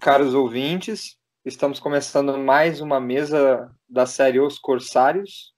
[0.00, 5.52] Caros ouvintes, estamos começando mais uma mesa da série Os Corsários,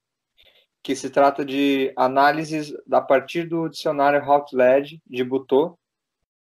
[0.82, 5.78] que se trata de análises a partir do dicionário Routledge de Butô.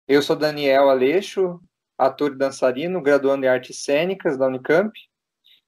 [0.06, 1.58] Eu sou Daniel Aleixo,
[1.96, 4.92] ator e dançarino, graduando em artes cênicas da Unicamp,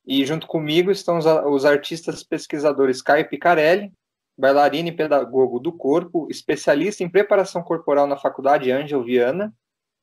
[0.07, 3.91] e junto comigo estão os, os artistas pesquisadores Caio Picarelli,
[4.37, 9.51] bailarino e pedagogo do corpo, especialista em preparação corporal na Faculdade Angel Viana,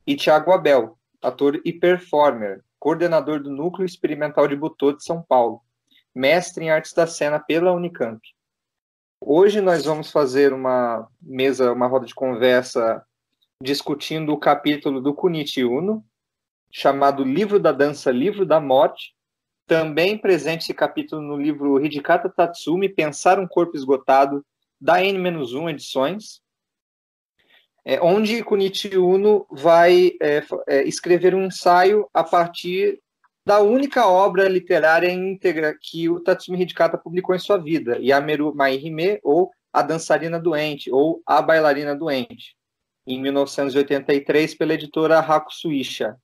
[0.04, 5.60] e Tiago Abel, ator e performer, coordenador do Núcleo Experimental de Butô de São Paulo,
[6.14, 8.20] mestre em artes da cena pela Unicamp.
[9.20, 13.04] Hoje nós vamos fazer uma mesa, uma roda de conversa
[13.62, 16.04] discutindo o capítulo do Kunichi Uno,
[16.70, 19.14] chamado Livro da Dança, Livro da Morte.
[19.66, 24.44] Também presente esse capítulo no livro Hidikata Tatsumi, Pensar um Corpo Esgotado,
[24.80, 26.40] da N-1 Edições
[27.88, 33.00] é, onde Kunichi Uno vai é, é, escrever um ensaio a partir
[33.46, 39.20] da única obra literária íntegra que o Tatsumi Hidikata publicou em sua vida, Yameru Maihime,
[39.22, 42.56] ou A Dançarina Doente, ou A Bailarina Doente,
[43.06, 46.16] em 1983, pela editora Hakusuisha.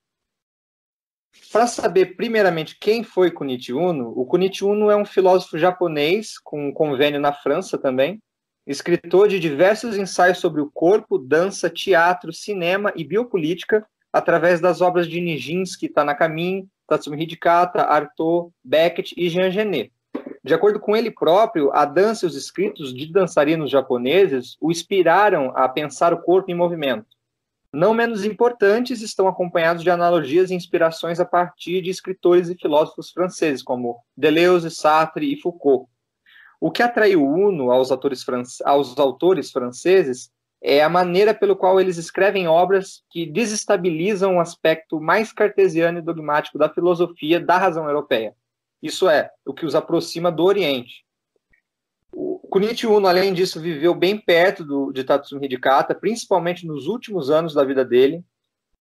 [1.53, 6.71] Para saber primeiramente quem foi Kunichi Uno, o Kunichi Uno é um filósofo japonês com
[6.71, 8.21] um convênio na França também,
[8.67, 15.09] escritor de diversos ensaios sobre o corpo, dança, teatro, cinema e biopolítica, através das obras
[15.09, 19.93] de Nijinsky, Tanakami, Tatsumi Hidikata, Artaud, Beckett e Jean Genet.
[20.45, 25.53] De acordo com ele próprio, a dança e os escritos de dançarinos japoneses o inspiraram
[25.57, 27.07] a pensar o corpo em movimento.
[27.73, 33.11] Não menos importantes, estão acompanhados de analogias e inspirações a partir de escritores e filósofos
[33.11, 35.89] franceses, como Deleuze, Sartre e Foucault,
[36.63, 40.31] o que atraiu Uno aos, aos autores franceses
[40.63, 46.03] é a maneira pelo qual eles escrevem obras que desestabilizam o aspecto mais cartesiano e
[46.03, 48.37] dogmático da filosofia da razão europeia.
[48.81, 51.05] Isso é, o que os aproxima do Oriente.
[52.13, 57.29] O Kunichi Uno, além disso, viveu bem perto do, de Tatsumi Hidikata, principalmente nos últimos
[57.29, 58.25] anos da vida dele,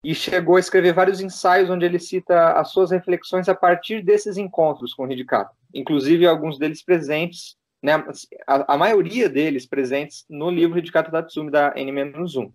[0.04, 4.36] e chegou a escrever vários ensaios onde ele cita as suas reflexões a partir desses
[4.36, 7.94] encontros com Hidikata, inclusive alguns deles presentes né,
[8.46, 12.52] a, a, maioria deles presentes no livro de Kata Tatsumi da N-1.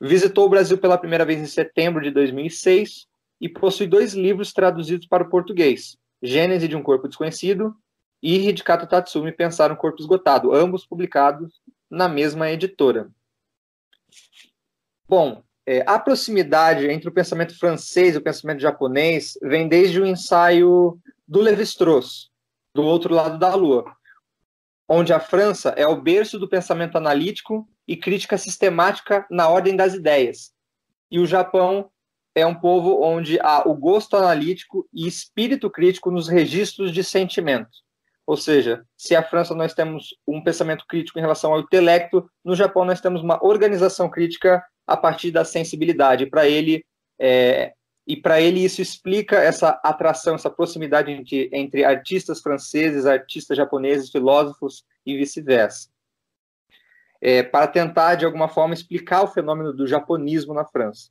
[0.00, 3.06] Visitou o Brasil pela primeira vez em setembro de 2006
[3.40, 7.74] e possui dois livros traduzidos para o português, Gênese de um Corpo Desconhecido
[8.22, 11.60] e Hidikata Tatsumi Pensar um Corpo Esgotado, ambos publicados
[11.90, 13.10] na mesma editora.
[15.08, 20.06] Bom, é, a proximidade entre o pensamento francês e o pensamento japonês vem desde o
[20.06, 22.30] ensaio do Levi-Strauss,
[22.74, 23.84] do outro lado da Lua,
[24.88, 29.94] onde a França é o berço do pensamento analítico e crítica sistemática na ordem das
[29.94, 30.52] ideias.
[31.10, 31.90] E o Japão
[32.34, 37.70] é um povo onde há o gosto analítico e espírito crítico nos registros de sentimento.
[38.26, 42.54] Ou seja, se a França nós temos um pensamento crítico em relação ao intelecto, no
[42.54, 46.26] Japão nós temos uma organização crítica a partir da sensibilidade.
[46.26, 46.84] Para ele,
[47.18, 47.72] é,
[48.06, 54.10] e para ele isso explica essa atração, essa proximidade entre, entre artistas franceses, artistas japoneses,
[54.10, 55.88] filósofos e vice-versa.
[57.20, 61.10] É, para tentar, de alguma forma, explicar o fenômeno do japonismo na França.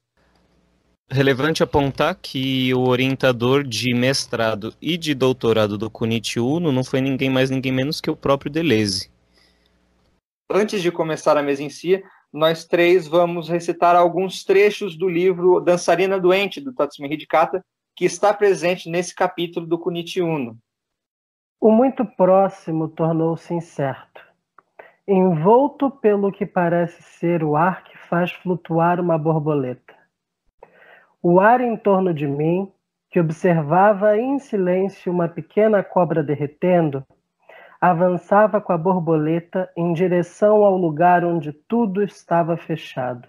[1.09, 7.00] Relevante apontar que o orientador de mestrado e de doutorado do Kunichi Uno não foi
[7.00, 9.09] ninguém mais, ninguém menos que o próprio Deleuze.
[10.50, 15.59] Antes de começar a mesa em si, nós três vamos recitar alguns trechos do livro
[15.59, 17.64] Dançarina Doente, do Tatsumi Hidikata,
[17.96, 20.58] que está presente nesse capítulo do Kunichi Uno.
[21.59, 24.22] O muito próximo tornou-se incerto,
[25.08, 29.94] envolto pelo que parece ser o ar que faz flutuar uma borboleta.
[31.22, 32.72] O ar em torno de mim,
[33.09, 37.06] que observava em silêncio uma pequena cobra derretendo,
[37.81, 43.28] avançava com a borboleta em direção ao lugar onde tudo estava fechado.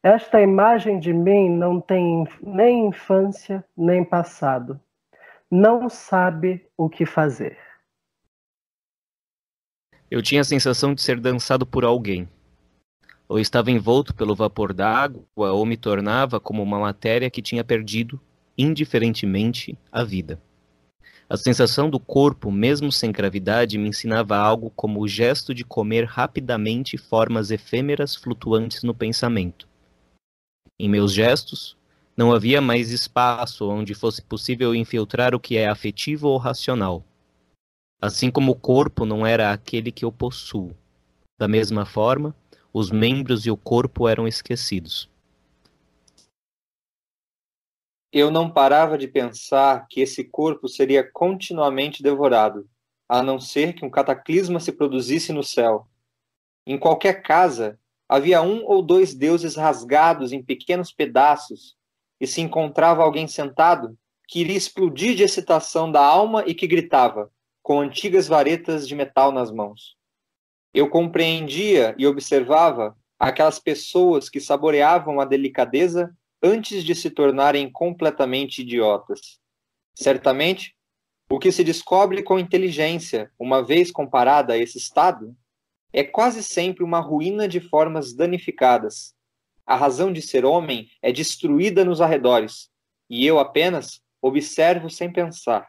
[0.00, 4.80] Esta imagem de mim não tem nem infância nem passado.
[5.50, 7.58] Não sabe o que fazer.
[10.08, 12.28] Eu tinha a sensação de ser dançado por alguém.
[13.28, 17.64] Ou estava envolto pelo vapor da água, ou me tornava como uma matéria que tinha
[17.64, 18.20] perdido,
[18.56, 20.40] indiferentemente, a vida.
[21.28, 26.04] A sensação do corpo, mesmo sem gravidade, me ensinava algo como o gesto de comer
[26.04, 29.68] rapidamente formas efêmeras flutuantes no pensamento.
[30.78, 31.76] Em meus gestos,
[32.16, 37.04] não havia mais espaço onde fosse possível infiltrar o que é afetivo ou racional.
[38.00, 40.76] Assim como o corpo não era aquele que eu possuo.
[41.36, 42.36] Da mesma forma,
[42.72, 45.08] os membros e o corpo eram esquecidos.
[48.12, 52.68] Eu não parava de pensar que esse corpo seria continuamente devorado,
[53.08, 55.88] a não ser que um cataclisma se produzisse no céu.
[56.66, 61.76] Em qualquer casa, havia um ou dois deuses rasgados em pequenos pedaços,
[62.20, 67.30] e se encontrava alguém sentado que iria explodir de excitação da alma e que gritava,
[67.62, 69.96] com antigas varetas de metal nas mãos.
[70.72, 76.14] Eu compreendia e observava aquelas pessoas que saboreavam a delicadeza
[76.46, 79.40] antes de se tornarem completamente idiotas.
[79.94, 80.76] Certamente,
[81.28, 85.36] o que se descobre com inteligência, uma vez comparada a esse estado,
[85.92, 89.12] é quase sempre uma ruína de formas danificadas.
[89.66, 92.70] A razão de ser homem é destruída nos arredores,
[93.10, 95.68] e eu apenas observo sem pensar.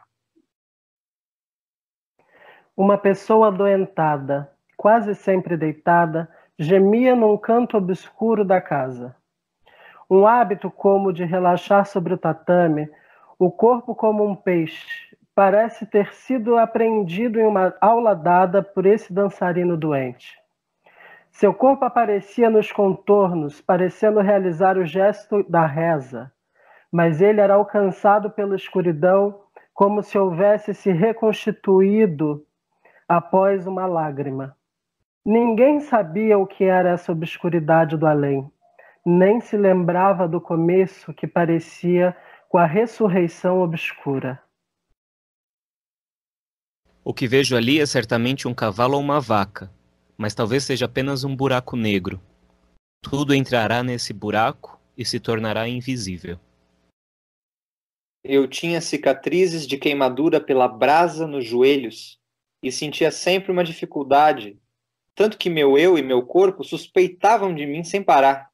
[2.76, 9.17] Uma pessoa adoentada, quase sempre deitada, gemia num canto obscuro da casa.
[10.10, 12.88] Um hábito como de relaxar sobre o tatame,
[13.38, 19.12] o corpo como um peixe, parece ter sido apreendido em uma aula dada por esse
[19.12, 20.36] dançarino doente.
[21.30, 26.32] Seu corpo aparecia nos contornos, parecendo realizar o gesto da reza,
[26.90, 32.44] mas ele era alcançado pela escuridão como se houvesse se reconstituído
[33.08, 34.56] após uma lágrima.
[35.24, 38.50] Ninguém sabia o que era essa obscuridade do além,
[39.08, 42.14] nem se lembrava do começo que parecia
[42.46, 44.42] com a ressurreição obscura.
[47.02, 49.72] O que vejo ali é certamente um cavalo ou uma vaca,
[50.16, 52.20] mas talvez seja apenas um buraco negro.
[53.02, 56.38] Tudo entrará nesse buraco e se tornará invisível.
[58.22, 62.20] Eu tinha cicatrizes de queimadura pela brasa nos joelhos
[62.62, 64.60] e sentia sempre uma dificuldade,
[65.14, 68.47] tanto que meu eu e meu corpo suspeitavam de mim sem parar.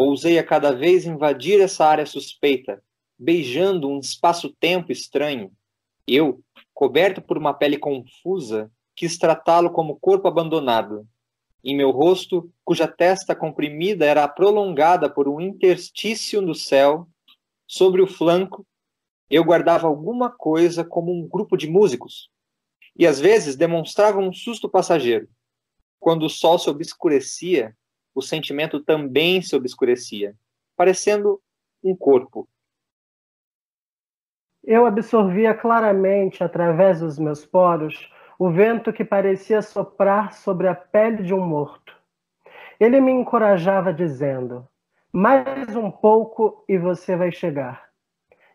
[0.00, 2.80] Ousei a cada vez invadir essa área suspeita,
[3.18, 5.50] beijando um espaço-tempo estranho.
[6.06, 6.40] Eu,
[6.72, 11.04] coberto por uma pele confusa, quis tratá-lo como corpo abandonado.
[11.64, 17.08] Em meu rosto, cuja testa comprimida era prolongada por um interstício no céu,
[17.66, 18.64] sobre o flanco,
[19.28, 22.30] eu guardava alguma coisa como um grupo de músicos,
[22.96, 25.28] e às vezes demonstrava um susto passageiro.
[25.98, 27.76] Quando o sol se obscurecia,
[28.18, 30.34] o sentimento também se obscurecia,
[30.76, 31.40] parecendo
[31.82, 32.48] um corpo
[34.68, 41.22] eu absorvia claramente, através dos meus poros, o vento que parecia soprar sobre a pele
[41.22, 41.96] de um morto.
[42.78, 44.68] Ele me encorajava, dizendo:
[45.10, 47.88] Mais um pouco e você vai chegar.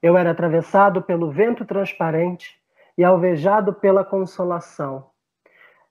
[0.04, 2.62] Eu era atravessado pelo vento transparente
[2.96, 5.10] e alvejado pela consolação.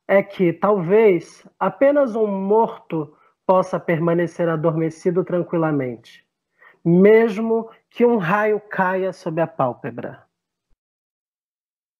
[0.06, 3.12] É que, talvez, apenas um morto
[3.52, 6.24] possa permanecer adormecido tranquilamente
[6.84, 10.24] mesmo que um raio caia sob a pálpebra.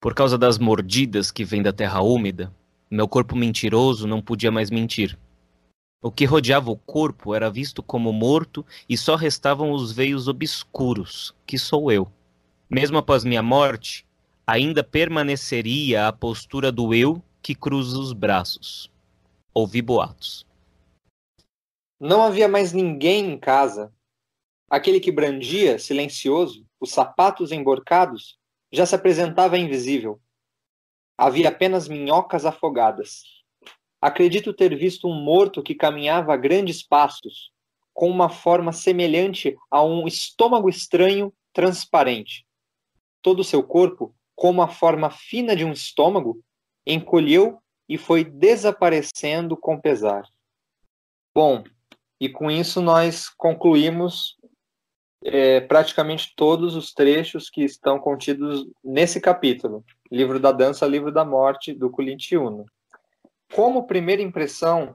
[0.00, 2.52] Por causa das mordidas que vêm da terra úmida,
[2.90, 5.16] meu corpo mentiroso não podia mais mentir.
[6.02, 11.32] O que rodeava o corpo era visto como morto e só restavam os veios obscuros,
[11.46, 12.10] que sou eu.
[12.69, 14.04] Mesmo após minha morte,
[14.44, 18.90] ainda permaneceria a postura do eu que cruza os braços.
[19.54, 20.44] Ouvi boatos.
[22.02, 23.90] Não havia mais ninguém em casa
[24.73, 28.38] Aquele que brandia, silencioso, os sapatos emborcados,
[28.73, 30.18] já se apresentava invisível.
[31.14, 33.23] Havia apenas minhocas afogadas.
[34.00, 37.52] Acredito ter visto um morto que caminhava a grandes passos,
[37.92, 42.47] com uma forma semelhante a um estômago estranho transparente.
[43.21, 46.42] Todo o seu corpo, como a forma fina de um estômago,
[46.87, 50.26] encolheu e foi desaparecendo com pesar.
[51.35, 51.62] Bom,
[52.23, 54.37] e com isso nós concluímos
[55.25, 61.25] é, praticamente todos os trechos que estão contidos nesse capítulo, Livro da Dança, Livro da
[61.25, 62.64] Morte, do Clint Uno.
[63.52, 64.95] Como primeira impressão,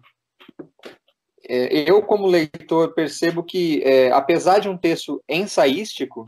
[1.50, 6.24] é, eu, como leitor, percebo que, é, apesar de um texto ensaístico,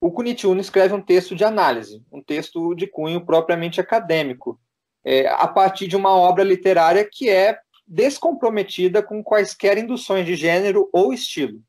[0.00, 4.56] o Uno escreve um texto de análise, um texto de cunho propriamente acadêmico,
[5.04, 10.88] é, a partir de uma obra literária que é descomprometida com quaisquer induções de gênero
[10.92, 11.60] ou estilo.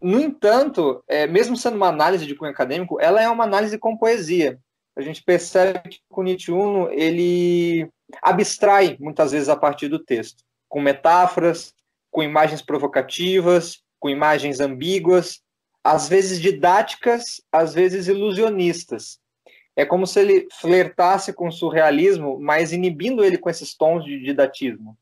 [0.00, 3.96] No entanto, é, mesmo sendo uma análise de cunho acadêmico, ela é uma análise com
[3.96, 4.58] poesia.
[4.96, 7.88] A gente percebe que o Nietzsche Uno, ele
[8.22, 11.72] abstrai muitas vezes a partir do texto, com metáforas,
[12.10, 15.40] com imagens provocativas, com imagens ambíguas,
[15.82, 19.18] às vezes didáticas, às vezes ilusionistas.
[19.76, 24.20] É como se ele flertasse com o surrealismo, mas inibindo ele com esses tons de
[24.20, 24.96] didatismo.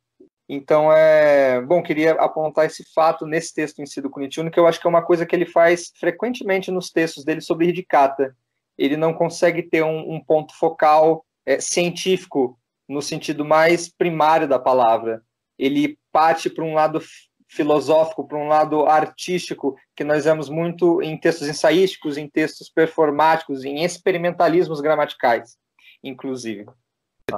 [0.48, 4.66] Então, é bom, queria apontar esse fato nesse texto em si do Kunichuno, que eu
[4.66, 8.36] acho que é uma coisa que ele faz frequentemente nos textos dele sobre Hidikata.
[8.76, 12.58] Ele não consegue ter um, um ponto focal é, científico
[12.88, 15.22] no sentido mais primário da palavra.
[15.58, 17.00] Ele parte para um lado
[17.48, 23.64] filosófico, para um lado artístico, que nós vemos muito em textos ensaísticos, em textos performáticos,
[23.64, 25.56] em experimentalismos gramaticais,
[26.02, 26.66] inclusive.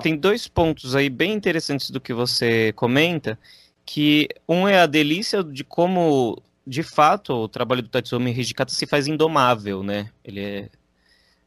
[0.00, 3.38] Tem dois pontos aí bem interessantes do que você comenta,
[3.84, 8.86] que um é a delícia de como, de fato, o trabalho do Tatsumi Hijikata se
[8.86, 10.10] faz indomável, né?
[10.24, 10.68] Ele é,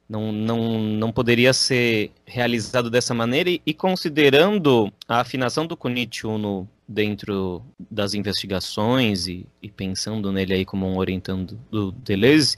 [0.08, 6.26] não, não, não poderia ser realizado dessa maneira, e, e considerando a afinação do Kunichi
[6.26, 12.56] Uno dentro das investigações e, e, pensando nele aí como um orientando do Deleuze,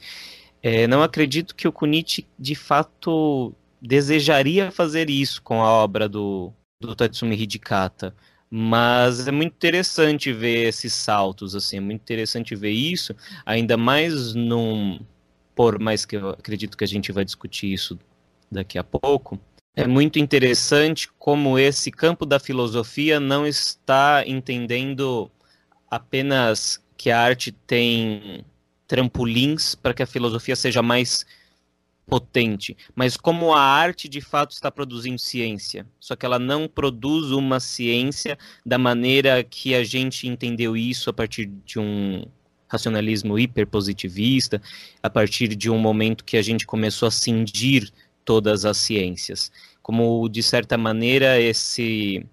[0.62, 6.53] é, não acredito que o Kunichi de fato desejaria fazer isso com a obra do,
[6.81, 8.15] do Tatsumi Hidikata.
[8.51, 14.33] Mas é muito interessante ver esses saltos, assim, é muito interessante ver isso, ainda mais
[14.33, 15.00] num.
[15.53, 18.00] Por mais que eu acredito que a gente vai discutir isso
[18.51, 19.39] daqui a pouco,
[19.75, 25.29] é muito interessante como esse campo da filosofia não está entendendo
[25.89, 28.43] apenas que a arte tem
[28.88, 31.25] trampolins para que a filosofia seja mais
[32.09, 37.31] potente, mas como a arte de fato está produzindo ciência, só que ela não produz
[37.31, 42.25] uma ciência da maneira que a gente entendeu isso a partir de um
[42.67, 44.61] racionalismo hiperpositivista,
[45.01, 47.91] a partir de um momento que a gente começou a cindir
[48.25, 49.51] todas as ciências.
[49.81, 52.25] Como de certa maneira esse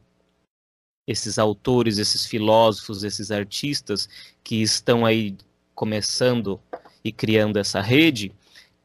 [1.07, 4.09] esses autores, esses filósofos, esses artistas
[4.43, 5.37] que estão aí
[5.73, 6.61] começando
[7.05, 8.33] e criando essa rede,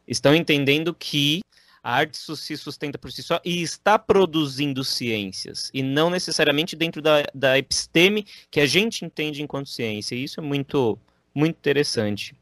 [0.07, 1.41] estão entendendo que
[1.83, 7.01] a arte se sustenta por si só e está produzindo ciências, e não necessariamente dentro
[7.01, 10.15] da, da episteme que a gente entende enquanto ciência.
[10.15, 10.97] E isso é muito,
[11.33, 12.35] muito interessante.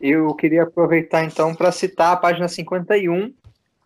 [0.00, 3.32] Eu queria aproveitar então para citar a página 51,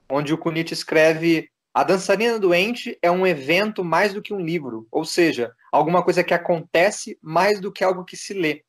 [0.09, 4.87] onde o Kunit escreve: A dançarina doente é um evento mais do que um livro,
[4.91, 8.63] ou seja, alguma coisa que acontece mais do que algo que se lê.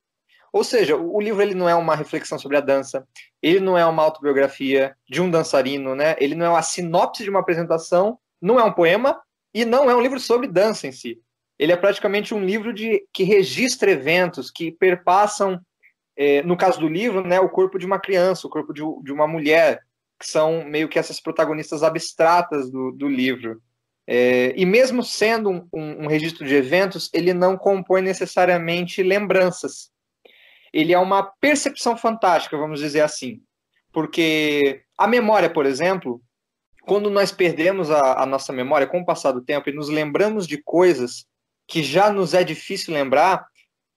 [0.58, 3.08] Ou seja, o livro ele não é uma reflexão sobre a dança,
[3.44, 6.16] ele não é uma autobiografia de um dançarino, né?
[6.20, 9.22] Ele não é a sinopse de uma apresentação, não é um poema
[9.54, 11.22] e não é um livro sobre dança em si.
[11.60, 15.62] Ele é praticamente um livro de que registra eventos que perpassam,
[16.16, 19.14] é, no caso do livro, né, o corpo de uma criança, o corpo de, de
[19.14, 19.82] uma mulher,
[20.20, 23.62] que são meio que essas protagonistas abstratas do, do livro.
[24.08, 29.96] É, e mesmo sendo um, um, um registro de eventos, ele não compõe necessariamente lembranças
[30.74, 33.42] ele é uma percepção fantástica, vamos dizer assim.
[33.92, 36.22] Porque a memória, por exemplo,
[36.82, 40.48] quando nós perdemos a, a, nossa memória com o passar do tempo e nos lembramos
[40.48, 41.26] de coisas
[41.68, 43.46] que já nos é difícil lembrar,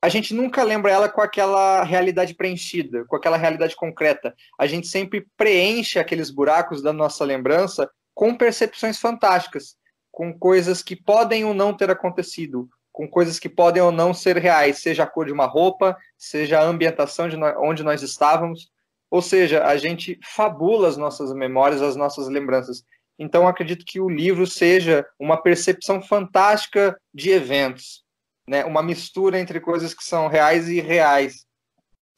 [0.02, 4.34] a gente nunca lembra ela com aquela realidade preenchida, com aquela realidade concreta.
[4.58, 9.76] A gente sempre preenche aqueles buracos da nossa lembrança com percepções fantásticas,
[10.10, 14.36] com coisas que podem ou não ter acontecido, com coisas que podem ou não ser
[14.36, 18.70] reais, seja a cor de uma roupa, seja a ambientação de onde nós estávamos,
[19.10, 22.84] ou seja, a gente fabula as nossas memórias, as nossas lembranças.
[23.18, 28.04] Então, acredito que o livro seja uma percepção fantástica de eventos,
[28.48, 28.64] né?
[28.64, 31.44] uma mistura entre coisas que são reais e irreais.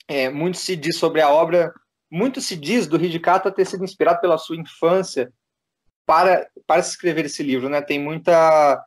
[0.06, 1.72] É, muito se diz sobre a obra,
[2.10, 5.32] muito se diz do Hidikata ter sido inspirado pela sua infância
[6.04, 7.70] para, para escrever esse livro.
[7.70, 7.80] Né?
[7.80, 8.84] Tem muita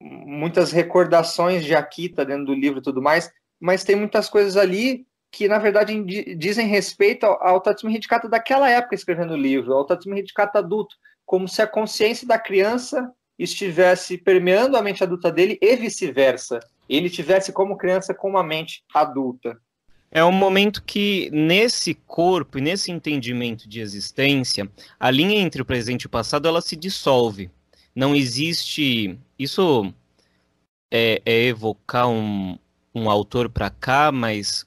[0.00, 5.06] muitas recordações de Akita dentro do livro e tudo mais, mas tem muitas coisas ali
[5.30, 6.02] que, na verdade,
[6.36, 10.96] dizem respeito ao, ao Tatsumi Hidikata daquela época escrevendo o livro, ao Tatsumi Hidikata adulto,
[11.26, 16.58] como se a consciência da criança estivesse permeando a mente adulta dele e vice-versa.
[16.88, 19.58] Ele tivesse como criança com uma mente adulta.
[20.10, 25.66] É um momento que, nesse corpo e nesse entendimento de existência, a linha entre o
[25.66, 27.50] presente e o passado ela se dissolve
[27.98, 29.18] não existe.
[29.36, 29.92] Isso
[30.88, 32.56] é, é evocar um,
[32.94, 34.64] um autor para cá, mas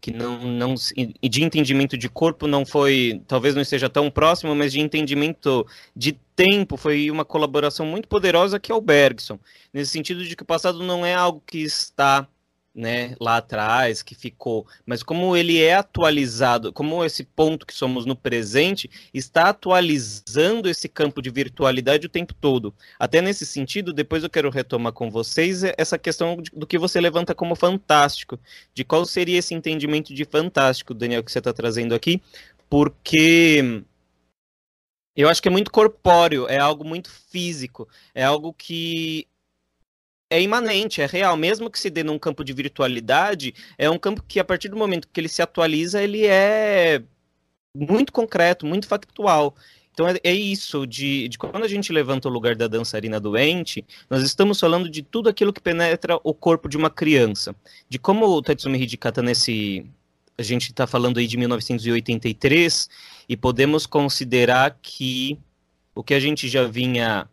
[0.00, 4.72] que não, não de entendimento de corpo não foi, talvez não esteja tão próximo, mas
[4.72, 9.38] de entendimento de tempo foi uma colaboração muito poderosa que é o Bergson,
[9.74, 12.26] nesse sentido de que o passado não é algo que está
[12.74, 18.06] né, lá atrás, que ficou, mas como ele é atualizado, como esse ponto que somos
[18.06, 22.72] no presente está atualizando esse campo de virtualidade o tempo todo.
[22.98, 27.34] Até nesse sentido, depois eu quero retomar com vocês essa questão do que você levanta
[27.34, 28.38] como fantástico,
[28.72, 32.22] de qual seria esse entendimento de fantástico, Daniel, que você está trazendo aqui,
[32.68, 33.82] porque
[35.16, 39.26] eu acho que é muito corpóreo, é algo muito físico, é algo que
[40.30, 44.22] é imanente, é real, mesmo que se dê num campo de virtualidade, é um campo
[44.26, 47.02] que a partir do momento que ele se atualiza, ele é
[47.74, 49.54] muito concreto, muito factual.
[49.92, 53.84] Então é, é isso, de, de, quando a gente levanta o lugar da dançarina doente,
[54.08, 57.54] nós estamos falando de tudo aquilo que penetra o corpo de uma criança.
[57.88, 59.84] De como o Tatsumi Hidikata nesse...
[60.38, 62.88] A gente está falando aí de 1983,
[63.28, 65.38] e podemos considerar que
[65.94, 67.28] o que a gente já vinha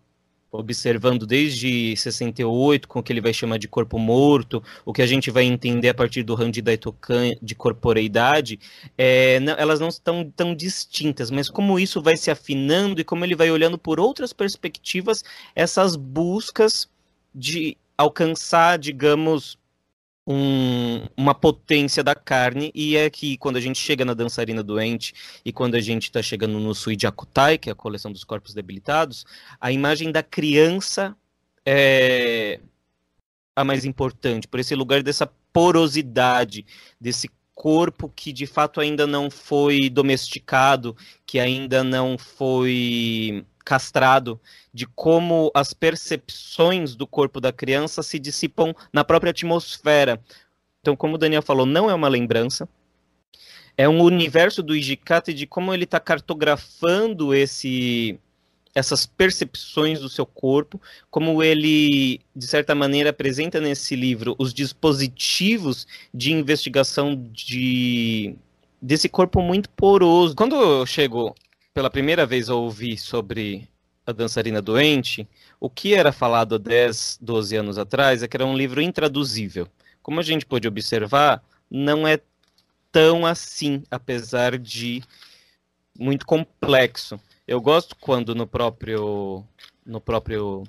[0.58, 5.06] observando desde 68, com o que ele vai chamar de corpo morto, o que a
[5.06, 8.60] gente vai entender a partir do Randy Daitokan de corporeidade,
[8.98, 13.24] é, não, elas não estão tão distintas, mas como isso vai se afinando e como
[13.24, 15.24] ele vai olhando por outras perspectivas
[15.56, 16.90] essas buscas
[17.34, 19.58] de alcançar, digamos,
[20.28, 25.14] um, uma potência da carne, e é que quando a gente chega na dançarina doente
[25.46, 28.54] e quando a gente está chegando no Sui Jakutai, que é a coleção dos corpos
[28.54, 29.26] debilitados,
[29.60, 31.16] a imagem da criança
[31.66, 32.60] é
[33.56, 36.66] a mais importante, por esse lugar dessa porosidade,
[37.02, 44.40] desse corpo que de fato ainda não foi domesticado, que ainda não foi castrado,
[44.74, 50.22] de como as percepções do corpo da criança se dissipam na própria atmosfera.
[50.80, 52.70] Então, como o Daniel falou, não é uma lembrança.
[53.76, 58.18] É um universo do Ijikata de como ele está cartografando esse,
[58.74, 60.82] essas percepções do seu corpo,
[61.12, 68.34] como ele, de certa maneira, apresenta nesse livro os dispositivos de investigação de,
[68.82, 70.34] desse corpo muito poroso.
[70.34, 71.36] Quando eu chego
[71.78, 73.70] pela primeira vez ouvi sobre
[74.04, 75.30] a dançarina doente,
[75.60, 79.68] o que era falado há 10, 12 anos atrás é que era um livro intraduzível.
[80.02, 82.20] Como a gente pôde observar, não é
[82.92, 85.04] tão assim, apesar de
[85.96, 87.20] muito complexo.
[87.48, 89.46] Eu gosto quando no próprio
[89.86, 90.64] no próprio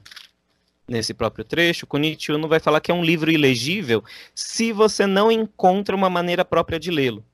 [0.86, 5.32] nesse próprio trecho, Kunichi Uno vai falar que é um livro ilegível se você não
[5.32, 7.24] encontra uma maneira própria de lê-lo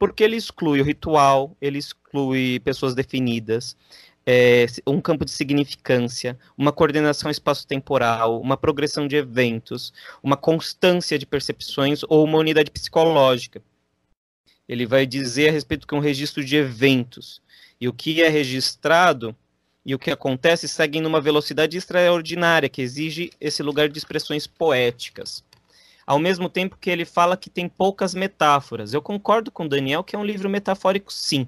[0.00, 3.76] porque ele exclui o ritual, ele exclui pessoas definidas,
[4.24, 11.26] é, um campo de significância, uma coordenação espaço-temporal, uma progressão de eventos, uma constância de
[11.26, 13.62] percepções ou uma unidade psicológica.
[14.66, 17.42] Ele vai dizer a respeito que é um registro de eventos.
[17.78, 19.36] E o que é registrado
[19.84, 25.44] e o que acontece seguem numa velocidade extraordinária, que exige esse lugar de expressões poéticas
[26.10, 28.92] ao mesmo tempo que ele fala que tem poucas metáforas.
[28.92, 31.46] Eu concordo com Daniel que é um livro metafórico, sim.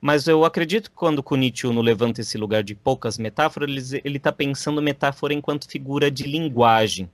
[0.00, 4.30] Mas eu acredito que quando Kunichi Uno levanta esse lugar de poucas metáforas, ele está
[4.30, 7.10] pensando metáfora enquanto figura de linguagem.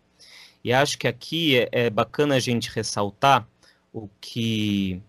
[0.62, 3.48] E acho que aqui é, é bacana a gente ressaltar
[3.94, 5.00] o que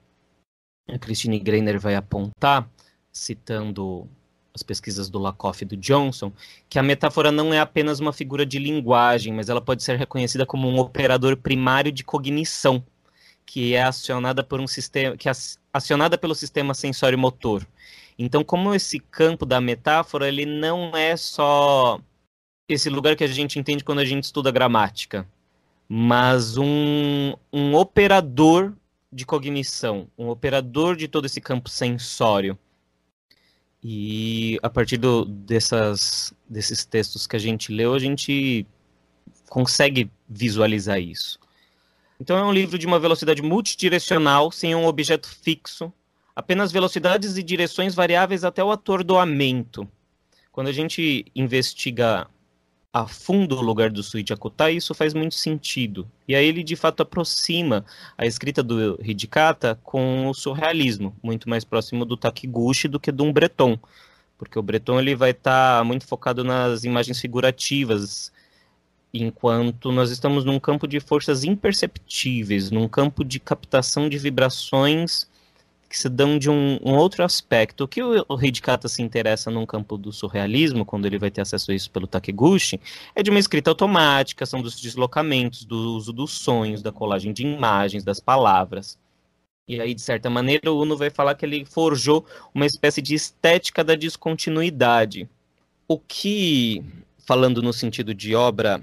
[0.87, 2.69] a Christine Greiner vai apontar,
[3.11, 4.07] citando
[4.53, 6.31] as pesquisas do Lakoff e do Johnson,
[6.69, 10.45] que a metáfora não é apenas uma figura de linguagem, mas ela pode ser reconhecida
[10.45, 12.83] como um operador primário de cognição,
[13.45, 15.31] que é acionada por um sistema, que é
[15.73, 17.65] acionada pelo sistema sensório-motor.
[18.17, 21.99] Então, como esse campo da metáfora, ele não é só
[22.67, 25.27] esse lugar que a gente entende quando a gente estuda gramática,
[25.87, 28.73] mas um, um operador
[29.11, 32.57] de cognição, um operador de todo esse campo sensório.
[33.83, 38.65] E a partir do, dessas, desses textos que a gente leu, a gente
[39.49, 41.39] consegue visualizar isso.
[42.19, 45.91] Então é um livro de uma velocidade multidirecional, sem um objeto fixo,
[46.35, 49.87] apenas velocidades e direções variáveis até o atordoamento.
[50.51, 52.27] Quando a gente investiga
[52.93, 56.07] a fundo o lugar do Sui Jakutai, isso faz muito sentido.
[56.27, 57.85] E aí ele de fato aproxima
[58.17, 63.21] a escrita do Hidikata com o surrealismo, muito mais próximo do Takiguchi do que de
[63.21, 63.79] um Breton,
[64.37, 68.31] porque o Breton ele vai estar tá muito focado nas imagens figurativas,
[69.13, 75.30] enquanto nós estamos num campo de forças imperceptíveis, num campo de captação de vibrações
[75.91, 77.83] que se dão de um, um outro aspecto.
[77.83, 81.41] O que o, o Hidikata se interessa num campo do surrealismo, quando ele vai ter
[81.41, 82.79] acesso a isso pelo Takiguchi,
[83.13, 87.43] é de uma escrita automática, são dos deslocamentos, do uso dos sonhos, da colagem de
[87.45, 88.97] imagens, das palavras.
[89.67, 92.25] E aí, de certa maneira, o Uno vai falar que ele forjou
[92.55, 95.29] uma espécie de estética da descontinuidade.
[95.89, 96.81] O que,
[97.27, 98.81] falando no sentido de obra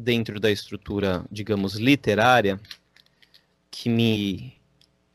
[0.00, 2.58] dentro da estrutura, digamos, literária,
[3.70, 4.55] que me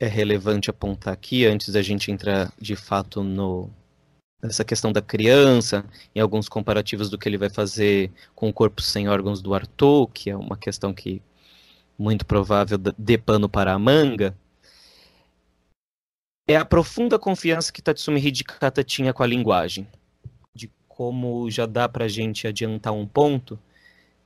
[0.02, 3.70] é relevante apontar aqui, antes da gente entrar de fato no
[4.42, 5.86] nessa questão da criança,
[6.16, 10.08] em alguns comparativos do que ele vai fazer com o corpo sem órgãos do Arthur,
[10.08, 11.22] que é uma questão que
[11.96, 14.36] muito provável dê pano para a manga,
[16.48, 19.88] é a profunda confiança que Tatsumi Hidikata tinha com a linguagem.
[20.56, 23.60] De como já dá para a gente adiantar um ponto,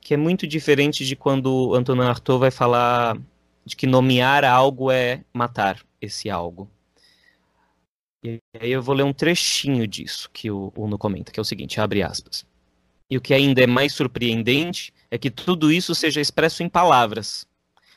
[0.00, 3.18] que é muito diferente de quando Antonin Artaud vai falar
[3.66, 6.70] de que nomear algo é matar esse algo.
[8.22, 11.44] E aí eu vou ler um trechinho disso que o Uno comenta, que é o
[11.44, 12.46] seguinte, abre aspas.
[13.10, 17.44] E o que ainda é mais surpreendente é que tudo isso seja expresso em palavras.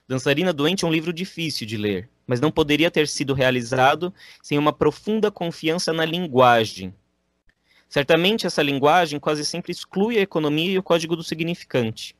[0.07, 4.57] Dançarina Doente é um livro difícil de ler, mas não poderia ter sido realizado sem
[4.57, 6.93] uma profunda confiança na linguagem.
[7.87, 12.15] Certamente essa linguagem quase sempre exclui a economia e o código do significante.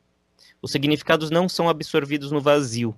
[0.62, 2.94] Os significados não são absorvidos no vazio,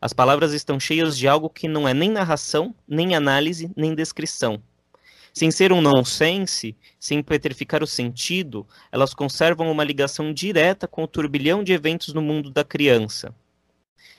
[0.00, 4.62] as palavras estão cheias de algo que não é nem narração, nem análise, nem descrição.
[5.34, 11.08] Sem ser um nonsense, sem petrificar o sentido, elas conservam uma ligação direta com o
[11.08, 13.34] turbilhão de eventos no mundo da criança.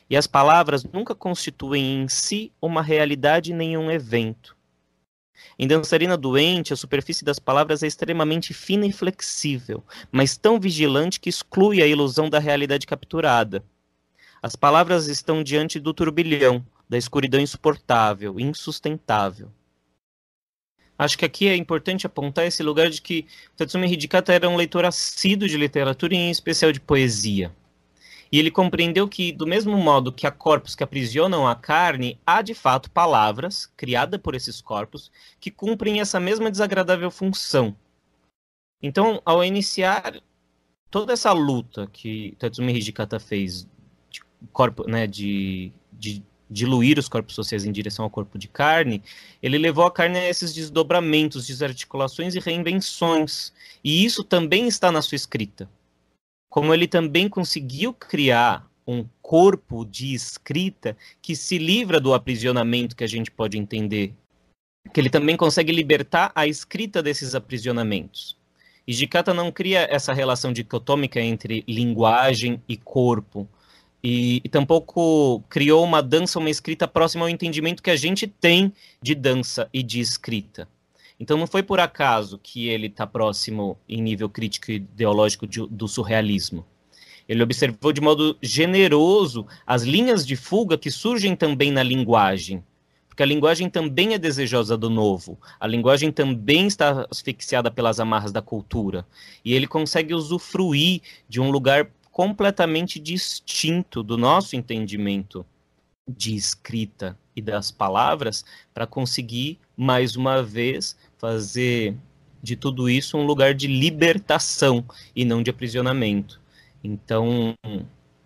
[0.10, 4.56] E as palavras nunca constituem em si uma realidade nem um evento.
[5.58, 11.20] Em Dançarina Doente, a superfície das palavras é extremamente fina e flexível, mas tão vigilante
[11.20, 13.64] que exclui a ilusão da realidade capturada.
[14.42, 19.52] As palavras estão diante do turbilhão, da escuridão insuportável, insustentável.
[20.98, 23.26] Acho que aqui é importante apontar esse lugar de que
[23.56, 27.56] Tatsumi Hidikata era um leitor assíduo de literatura e em especial de poesia.
[28.32, 32.42] E ele compreendeu que, do mesmo modo que há corpos que aprisionam a carne, há
[32.42, 37.76] de fato palavras, criadas por esses corpos, que cumprem essa mesma desagradável função.
[38.82, 40.22] Então, ao iniciar
[40.92, 43.68] toda essa luta que Tatsumi Hidikata fez
[44.52, 49.04] corpo, né, de, de diluir os corpos sociais em direção ao corpo de carne,
[49.42, 53.54] ele levou a carne a esses desdobramentos, desarticulações e reinvenções.
[53.84, 55.70] E isso também está na sua escrita.
[56.50, 63.04] Como ele também conseguiu criar um corpo de escrita que se livra do aprisionamento que
[63.04, 64.16] a gente pode entender,
[64.92, 68.36] que ele também consegue libertar a escrita desses aprisionamentos.
[68.88, 73.48] E Jikata não cria essa relação dicotômica entre linguagem e corpo,
[74.04, 78.74] e, e, tampouco criou uma dança, uma escrita próxima ao entendimento que a gente tem
[79.02, 80.68] de dança e de escrita.
[81.20, 85.68] Então não foi por acaso que ele está próximo em nível crítico e ideológico de,
[85.68, 86.66] do surrealismo.
[87.28, 92.64] Ele observou de modo generoso as linhas de fuga que surgem também na linguagem,
[93.08, 98.32] porque a linguagem também é desejosa do novo, a linguagem também está asfixiada pelas amarras
[98.32, 99.06] da cultura,
[99.44, 105.46] e ele consegue usufruir de um lugar completamente distinto do nosso entendimento
[106.06, 111.96] de escrita e das palavras para conseguir, mais uma vez, fazer
[112.44, 114.84] de tudo isso um lugar de libertação
[115.16, 116.42] e não de aprisionamento.
[116.84, 117.54] Então,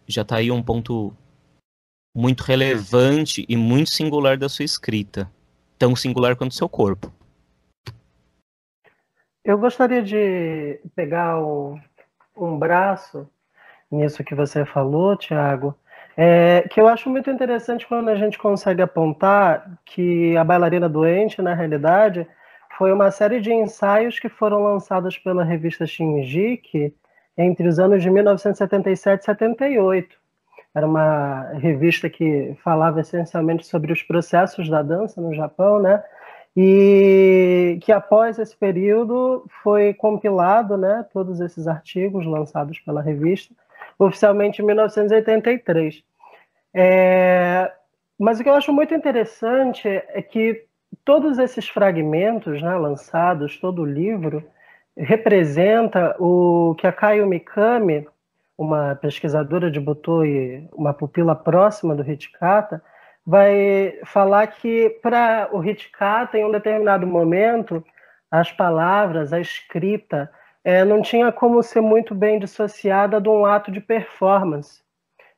[0.07, 1.15] já está aí um ponto
[2.17, 5.31] muito relevante e muito singular da sua escrita,
[5.77, 7.13] tão singular quanto seu corpo.
[9.45, 11.79] Eu gostaria de pegar o,
[12.35, 13.29] um braço
[13.93, 15.75] nisso que você falou, Tiago,
[16.15, 21.41] é, que eu acho muito interessante quando a gente consegue apontar que a bailarina doente,
[21.41, 22.27] na realidade,
[22.77, 26.93] foi uma série de ensaios que foram lançados pela revista Shinjiki
[27.37, 30.17] entre os anos de 1977 e 78.
[30.75, 36.03] Era uma revista que falava essencialmente sobre os processos da dança no Japão, né?
[36.55, 43.55] E que após esse período foi compilado, né, todos esses artigos lançados pela revista
[43.97, 46.03] oficialmente em 1983.
[46.73, 47.71] É,
[48.19, 50.65] mas o que eu acho muito interessante é que
[51.03, 54.43] todos esses fragmentos né, lançados, todo o livro,
[54.95, 58.07] representa o que a Kaio Mikami,
[58.57, 62.81] uma pesquisadora de Butô e uma pupila próxima do Hitikata,
[63.25, 67.83] vai falar que para o Hitikata, em um determinado momento,
[68.29, 70.29] as palavras, a escrita,
[70.63, 74.81] é, não tinha como ser muito bem dissociada de um ato de performance.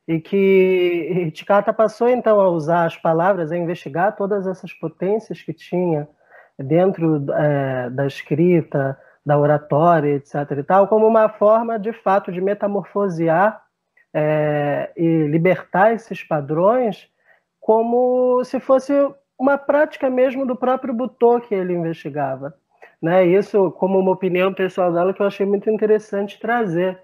[0.06, 5.52] E que Hitikata passou então a usar as palavras, a investigar todas essas potências que
[5.52, 6.08] tinha
[6.56, 10.34] dentro é, da escrita, da oratória, etc.
[10.58, 13.60] e tal, como uma forma de fato de metamorfosear
[14.14, 17.08] é, e libertar esses padrões,
[17.60, 18.92] como se fosse
[19.36, 22.54] uma prática mesmo do próprio Butô que ele investigava.
[23.00, 23.26] Né?
[23.26, 26.98] Isso como uma opinião pessoal dela que eu achei muito interessante trazer.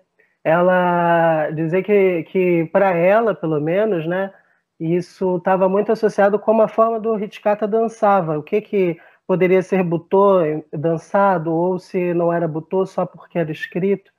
[0.45, 4.33] Ela dizer que, que para ela, pelo menos, né,
[4.81, 8.39] isso estava muito associado com a forma do Hichikata dançava.
[8.39, 10.41] O que que poderia ser butô
[10.73, 14.13] dançado ou se não era butô só porque era escrito.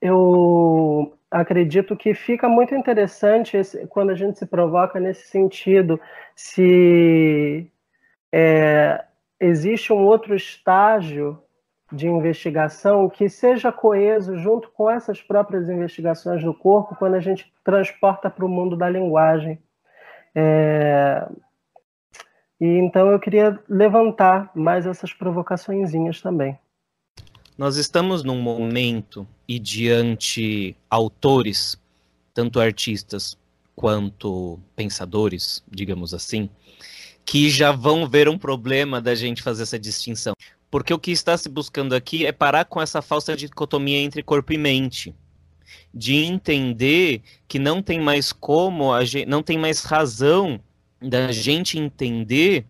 [0.00, 6.00] Eu acredito que fica muito interessante esse, quando a gente se provoca nesse sentido,
[6.34, 7.70] se
[8.32, 9.04] é,
[9.40, 11.40] existe um outro estágio
[11.92, 17.52] de investigação que seja coeso junto com essas próprias investigações do corpo quando a gente
[17.62, 19.58] transporta para o mundo da linguagem.
[20.34, 21.26] É...
[22.60, 26.58] E então eu queria levantar mais essas provocaçõezinhas também.
[27.56, 31.80] Nós estamos num momento e diante autores,
[32.32, 33.38] tanto artistas
[33.76, 36.50] quanto pensadores, digamos assim,
[37.24, 40.34] que já vão ver um problema da gente fazer essa distinção.
[40.70, 44.52] Porque o que está se buscando aqui é parar com essa falsa dicotomia entre corpo
[44.52, 45.14] e mente.
[45.92, 50.60] De entender que não tem mais como, a gente, não tem mais razão
[51.00, 52.66] da gente entender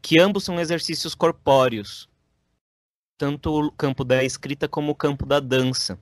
[0.00, 2.10] que ambos são exercícios corpóreos
[3.20, 5.98] tanto o campo da escrita como o campo da dança.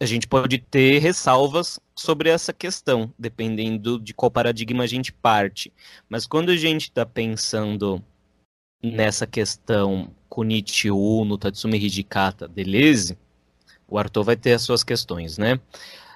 [0.00, 5.72] A gente pode ter ressalvas sobre essa questão, dependendo de qual paradigma a gente parte.
[6.08, 8.04] Mas quando a gente está pensando
[8.82, 13.16] nessa questão Kunichi Uno, Tatsumi Hijikata, Deleuze,
[13.86, 15.60] o Arthur vai ter as suas questões, né?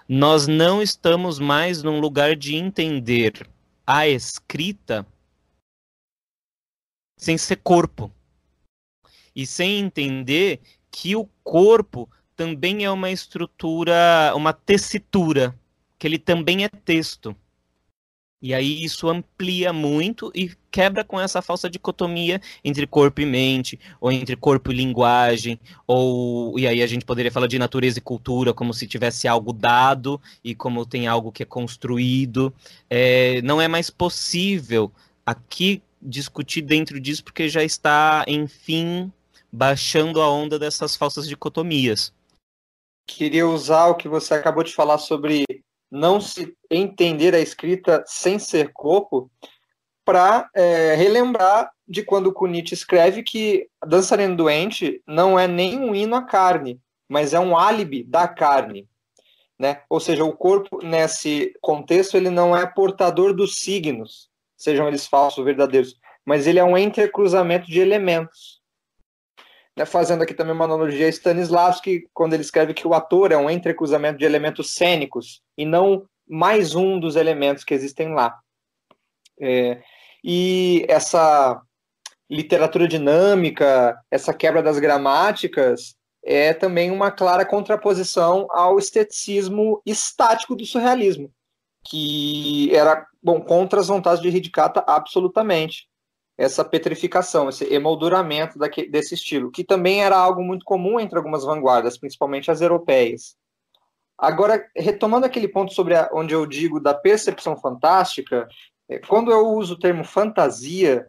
[0.09, 3.49] Nós não estamos mais num lugar de entender
[3.87, 5.07] a escrita
[7.17, 8.11] sem ser corpo
[9.35, 10.61] e sem entender
[10.91, 15.53] que o corpo também é uma estrutura, uma tessitura,
[15.99, 17.35] que ele também é texto.
[18.41, 23.81] E aí isso amplia muito e quebra com essa falsa dicotomia entre corpo e mente,
[24.01, 28.03] ou entre corpo e linguagem, ou e aí a gente poderia falar de natureza e
[28.03, 32.55] cultura como se tivesse algo dado e como tem algo que é construído.
[32.89, 34.93] É, não é mais possível
[35.27, 39.13] aqui discutir dentro disso porque já está, enfim,
[39.53, 42.17] baixando a onda dessas falsas dicotomias.
[43.09, 45.45] Queria usar o que você acabou de falar sobre
[45.91, 49.31] não se entender a escrita sem ser corpo
[50.05, 56.15] para é, relembrar de quando Kunitz escreve que Dançarino Doente não é nem um hino
[56.15, 58.87] à carne, mas é um álibi da carne.
[59.59, 59.83] Né?
[59.89, 65.39] Ou seja, o corpo, nesse contexto, ele não é portador dos signos, sejam eles falsos
[65.39, 68.58] ou verdadeiros, mas ele é um entrecruzamento de elementos
[69.79, 73.37] né, fazendo aqui também uma analogia a Stanislavski, quando ele escreve que o ator é
[73.37, 78.37] um entrecruzamento de elementos cênicos e não mais um dos elementos que existem lá.
[79.41, 79.81] É,
[80.23, 81.63] e essa
[82.29, 90.67] literatura dinâmica, essa quebra das gramáticas, é também uma clara contraposição ao esteticismo estático do
[90.67, 91.31] surrealismo,
[91.89, 95.87] que era bom contra as vontades de Hidikata absolutamente
[96.39, 101.43] essa petrificação, esse emolduramento daqui, desse estilo, que também era algo muito comum entre algumas
[101.45, 103.37] vanguardas, principalmente as europeias.
[104.17, 108.49] Agora, retomando aquele ponto sobre a, onde eu digo da percepção fantástica,
[108.89, 111.09] é, quando eu uso o termo fantasia,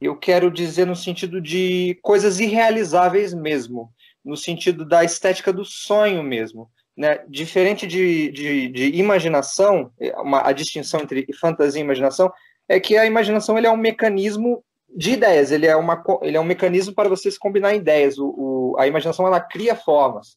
[0.00, 3.92] eu quero dizer no sentido de coisas irrealizáveis mesmo,
[4.24, 6.70] no sentido da estética do sonho mesmo.
[6.96, 7.18] Né?
[7.28, 12.32] Diferente de, de, de imaginação, é, uma, a distinção entre fantasia e imaginação
[12.68, 14.62] é que a imaginação ele é um mecanismo
[14.98, 18.18] de ideias, ele é, uma, ele é um mecanismo para você se combinar ideias.
[18.18, 20.36] O, o, a imaginação ela cria formas,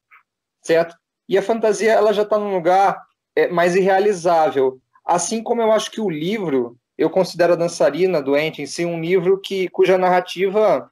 [0.62, 0.96] certo?
[1.28, 3.02] E a fantasia ela já está num lugar
[3.36, 4.78] é, mais irrealizável.
[5.04, 9.02] Assim como eu acho que o livro, eu considero a dançarina doente em si um
[9.02, 10.88] livro que cuja narrativa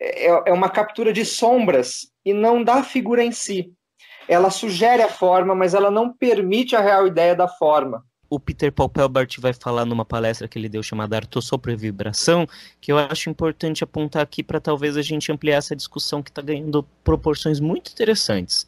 [0.00, 3.72] é, é uma captura de sombras e não da figura em si.
[4.28, 8.70] Ela sugere a forma, mas ela não permite a real ideia da forma o Peter
[8.70, 12.46] Paul Pelbart vai falar numa palestra que ele deu chamada Arto sobre Vibração,
[12.80, 16.42] que eu acho importante apontar aqui para talvez a gente ampliar essa discussão que está
[16.42, 18.66] ganhando proporções muito interessantes.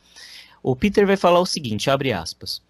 [0.62, 2.62] O Peter vai falar o seguinte, abre aspas.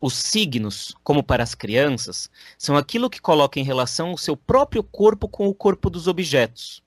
[0.00, 4.82] Os signos, como para as crianças, são aquilo que coloca em relação o seu próprio
[4.82, 6.82] corpo com o corpo dos objetos.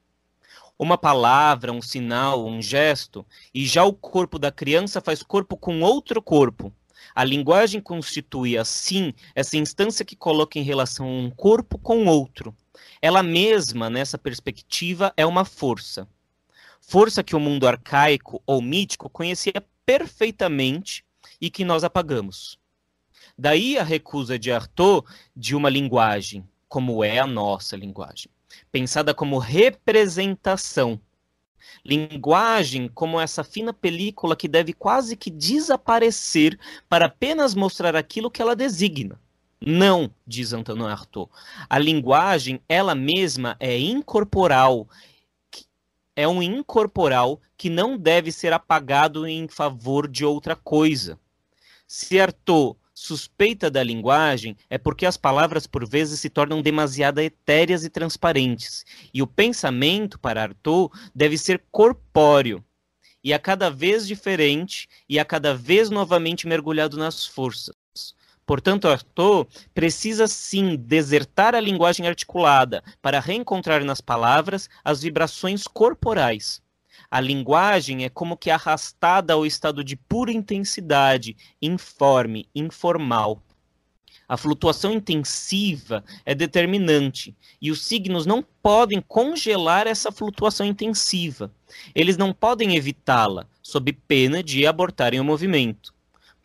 [0.77, 5.81] Uma palavra, um sinal, um gesto, e já o corpo da criança faz corpo com
[5.81, 6.71] outro corpo,
[7.13, 12.55] a linguagem constitui, assim, essa instância que coloca em relação um corpo com outro.
[13.01, 16.07] Ela mesma, nessa perspectiva, é uma força.
[16.79, 21.03] Força que o mundo arcaico ou mítico conhecia perfeitamente
[21.39, 22.57] e que nós apagamos.
[23.37, 28.29] Daí a recusa de Artaud de uma linguagem, como é a nossa linguagem,
[28.71, 30.99] pensada como representação,
[31.83, 38.41] Linguagem como essa fina película que deve quase que desaparecer para apenas mostrar aquilo que
[38.41, 39.19] ela designa.
[39.59, 41.31] Não, diz Antônio Artaud.
[41.69, 44.87] A linguagem, ela mesma, é incorporal.
[46.15, 51.19] É um incorporal que não deve ser apagado em favor de outra coisa.
[51.87, 57.83] Se Artaud suspeita da linguagem é porque as palavras por vezes se tornam demasiado etéreas
[57.85, 58.83] e transparentes,
[59.13, 62.65] e o pensamento para Arthur deve ser corpóreo,
[63.23, 67.75] e a cada vez diferente e a cada vez novamente mergulhado nas forças.
[68.47, 76.63] Portanto, Arthur precisa sim desertar a linguagem articulada para reencontrar nas palavras as vibrações corporais.
[77.09, 83.41] A linguagem é como que arrastada ao estado de pura intensidade, informe, informal.
[84.27, 91.49] A flutuação intensiva é determinante e os signos não podem congelar essa flutuação intensiva.
[91.95, 95.96] Eles não podem evitá-la, sob pena de abortarem o movimento.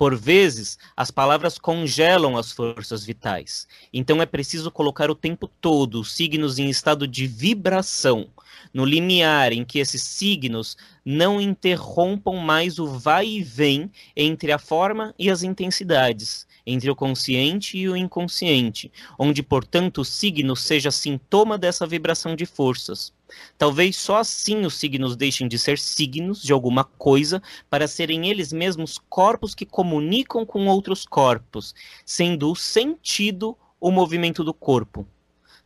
[0.02, 3.68] Por vezes, as palavras congelam as forças vitais.
[3.92, 8.26] Então é preciso colocar o tempo todo os signos em estado de vibração,
[8.74, 14.58] no limiar em que esses signos não interrompam mais o vai e vem entre a
[14.58, 20.90] forma e as intensidades, entre o consciente e o inconsciente, onde, portanto, o signo seja
[20.90, 23.12] sintoma dessa vibração de forças.
[23.56, 28.52] Talvez só assim os signos deixem de ser signos de alguma coisa para serem eles
[28.52, 35.06] mesmos corpos que comunicam com outros corpos, sendo o sentido o movimento do corpo.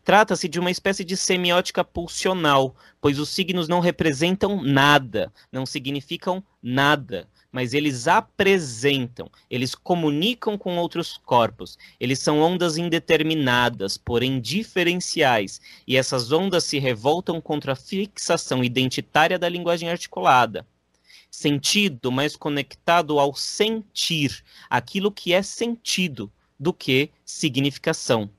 [0.07, 6.45] Trata-se de uma espécie de semiótica pulsional, pois os signos não representam nada, não significam
[6.63, 11.77] nada, mas eles apresentam, eles comunicam com outros corpos.
[11.99, 19.41] Eles são ondas indeterminadas, porém diferenciais, e essas ondas se revoltam contra a fixação identitária
[19.41, 20.65] da linguagem articulada.
[21.29, 28.31] Sentido mais conectado ao sentir, aquilo que é sentido, do que significação.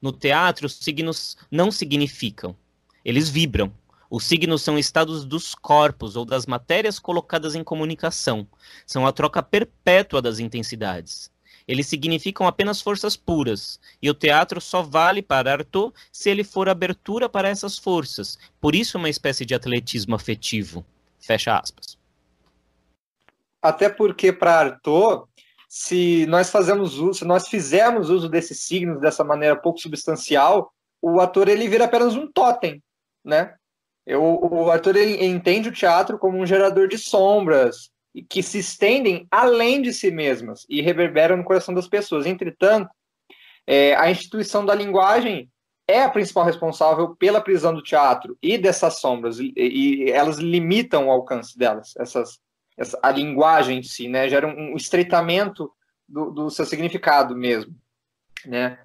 [0.00, 2.56] No teatro, os signos não significam,
[3.04, 3.72] eles vibram.
[4.10, 8.46] Os signos são estados dos corpos ou das matérias colocadas em comunicação.
[8.86, 11.30] São a troca perpétua das intensidades.
[11.66, 16.66] Eles significam apenas forças puras, e o teatro só vale para Arthur se ele for
[16.68, 18.38] abertura para essas forças.
[18.58, 20.84] Por isso, uma espécie de atletismo afetivo.
[21.20, 21.98] Fecha aspas.
[23.60, 25.28] Até porque, para Arthur,
[25.68, 31.20] se nós fazemos uso, se nós fizermos uso desses signos dessa maneira pouco substancial, o
[31.20, 32.82] ator ele vira apenas um totem,
[33.22, 33.54] né?
[34.06, 37.90] Eu, o ator ele entende o teatro como um gerador de sombras
[38.28, 42.24] que se estendem além de si mesmas e reverberam no coração das pessoas.
[42.24, 42.90] Entretanto,
[43.66, 45.50] é, a instituição da linguagem
[45.86, 51.08] é a principal responsável pela prisão do teatro e dessas sombras, e, e elas limitam
[51.08, 52.38] o alcance delas, essas, essa,
[53.02, 54.28] a linguagem em si, né?
[54.28, 55.70] Gera um, um estreitamento
[56.08, 57.74] do, do, seu significado mesmo,
[58.46, 58.78] né?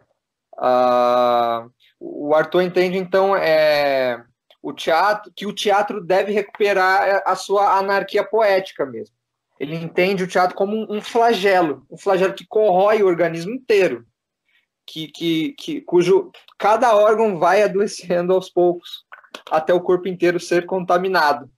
[0.56, 4.24] Uh, o Arthur entende, então, é,
[4.62, 9.16] o teatro, que o teatro deve recuperar a sua anarquia poética mesmo.
[9.60, 14.06] Ele entende o teatro como um, um flagelo, um flagelo que corrói o organismo inteiro,
[14.86, 19.06] que, que, que, cujo cada órgão vai adoecendo aos poucos,
[19.50, 21.50] até o corpo inteiro ser contaminado.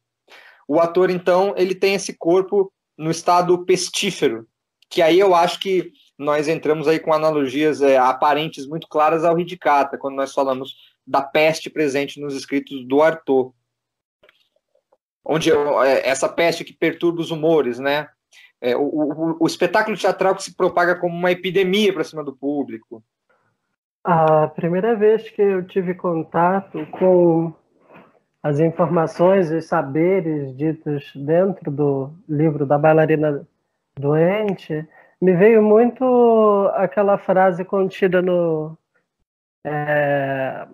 [0.67, 4.47] O ator, então, ele tem esse corpo no estado pestífero,
[4.89, 9.35] que aí eu acho que nós entramos aí com analogias é, aparentes muito claras ao
[9.35, 10.75] Ridicata, quando nós falamos
[11.05, 13.53] da peste presente nos escritos do Arthur.
[15.23, 18.07] Onde é, essa peste que perturba os humores, né?
[18.61, 22.35] É, o, o, o espetáculo teatral que se propaga como uma epidemia para cima do
[22.35, 23.03] público.
[24.03, 27.53] A primeira vez que eu tive contato com
[28.45, 33.43] as informações e saberes ditos dentro do livro da bailarina
[33.99, 34.87] doente,
[35.19, 38.77] me veio muito aquela frase contida no,
[39.63, 40.67] é,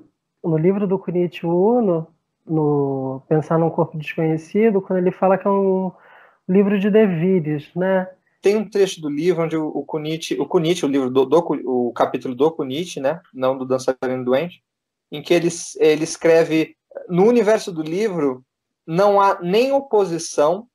[0.44, 2.08] no livro do Kunichi Uno,
[2.46, 5.94] no Pensar num Corpo Desconhecido, quando ele fala que é um
[6.50, 8.06] livro de devires, né?
[8.42, 11.94] Tem um trecho do livro onde o Kunichi, o Kunichi, o livro do, do o
[11.94, 14.62] capítulo do Kunichi, né, não do dançarino doente,
[15.10, 15.48] em que ele,
[15.80, 16.76] ele escreve
[17.08, 18.46] no universo do livro
[18.86, 20.68] não há nem oposição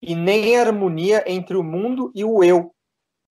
[0.00, 2.74] e nem harmonia entre o mundo e o eu,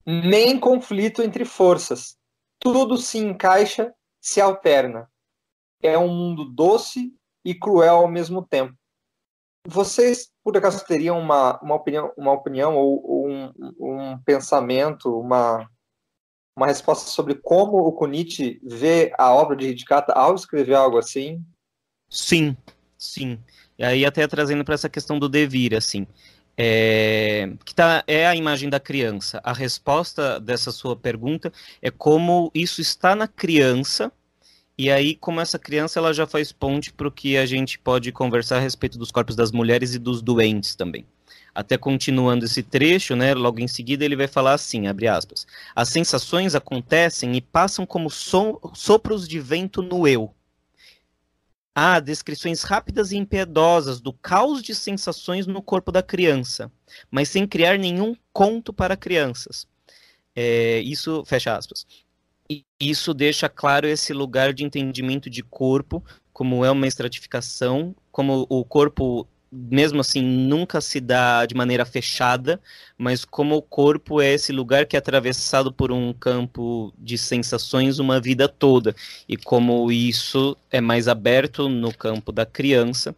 [0.06, 2.18] nem conflito entre forças.
[2.60, 5.10] Tudo se encaixa, se alterna.
[5.82, 7.14] É um mundo doce
[7.46, 8.76] e cruel ao mesmo tempo.
[9.66, 15.70] Vocês, por acaso, teriam uma, uma opinião, uma opinião ou, um, um pensamento, uma,
[16.56, 21.44] uma resposta sobre como o Kunichi vê a obra de Hidikata ao escrever algo assim?
[22.10, 22.56] Sim,
[22.98, 23.40] sim.
[23.78, 26.08] E aí até trazendo para essa questão do devir, assim,
[26.58, 29.40] é, que tá, é a imagem da criança.
[29.44, 31.52] A resposta dessa sua pergunta
[31.82, 34.12] é como isso está na criança,
[34.78, 38.12] e aí como essa criança ela já faz ponte para o que a gente pode
[38.12, 41.06] conversar a respeito dos corpos das mulheres e dos doentes também.
[41.56, 45.90] Até continuando esse trecho, né, logo em seguida ele vai falar assim, abre aspas, as
[45.90, 50.34] sensações acontecem e passam como so sopros de vento no eu,
[51.80, 56.72] há descrições rápidas e impiedosas do caos de sensações no corpo da criança,
[57.12, 59.68] mas sem criar nenhum conto para crianças.
[60.36, 61.86] É, isso, fecha aspas.
[62.50, 66.04] E isso deixa claro esse lugar de entendimento de corpo,
[66.34, 72.60] como é uma estratificação, como o corpo mesmo assim, nunca se dá de maneira fechada,
[72.98, 78.00] mas como o corpo é esse lugar que é atravessado por um campo de sensações
[78.00, 78.96] uma vida toda,
[79.28, 83.16] e como isso é mais aberto no campo da criança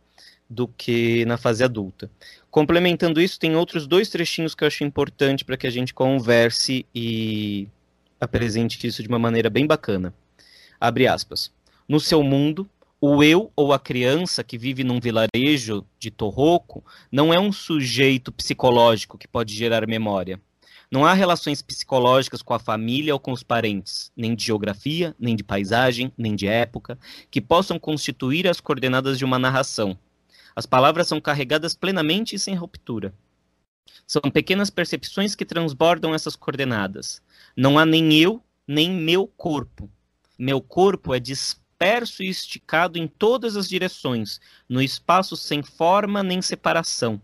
[0.49, 2.09] do que na fase adulta.
[2.49, 6.85] Complementando isso, tem outros dois trechinhos que eu acho importante para que a gente converse
[6.93, 7.67] e
[8.19, 10.13] apresente isso de uma maneira bem bacana.
[10.79, 11.51] Abre aspas.
[11.87, 12.67] No seu mundo,
[13.01, 18.29] o eu ou a criança que vive num vilarejo de Torroco não é um sujeito
[18.29, 20.39] psicológico que pode gerar memória.
[20.91, 25.35] Não há relações psicológicas com a família ou com os parentes, nem de geografia, nem
[25.35, 26.97] de paisagem, nem de época,
[27.31, 29.97] que possam constituir as coordenadas de uma narração.
[30.55, 33.13] As palavras são carregadas plenamente e sem ruptura.
[34.05, 37.21] São pequenas percepções que transbordam essas coordenadas.
[37.55, 39.89] Não há nem eu, nem meu corpo.
[40.37, 46.21] Meu corpo é disperso disperso e esticado em todas as direções, no espaço sem forma
[46.21, 47.21] nem separação.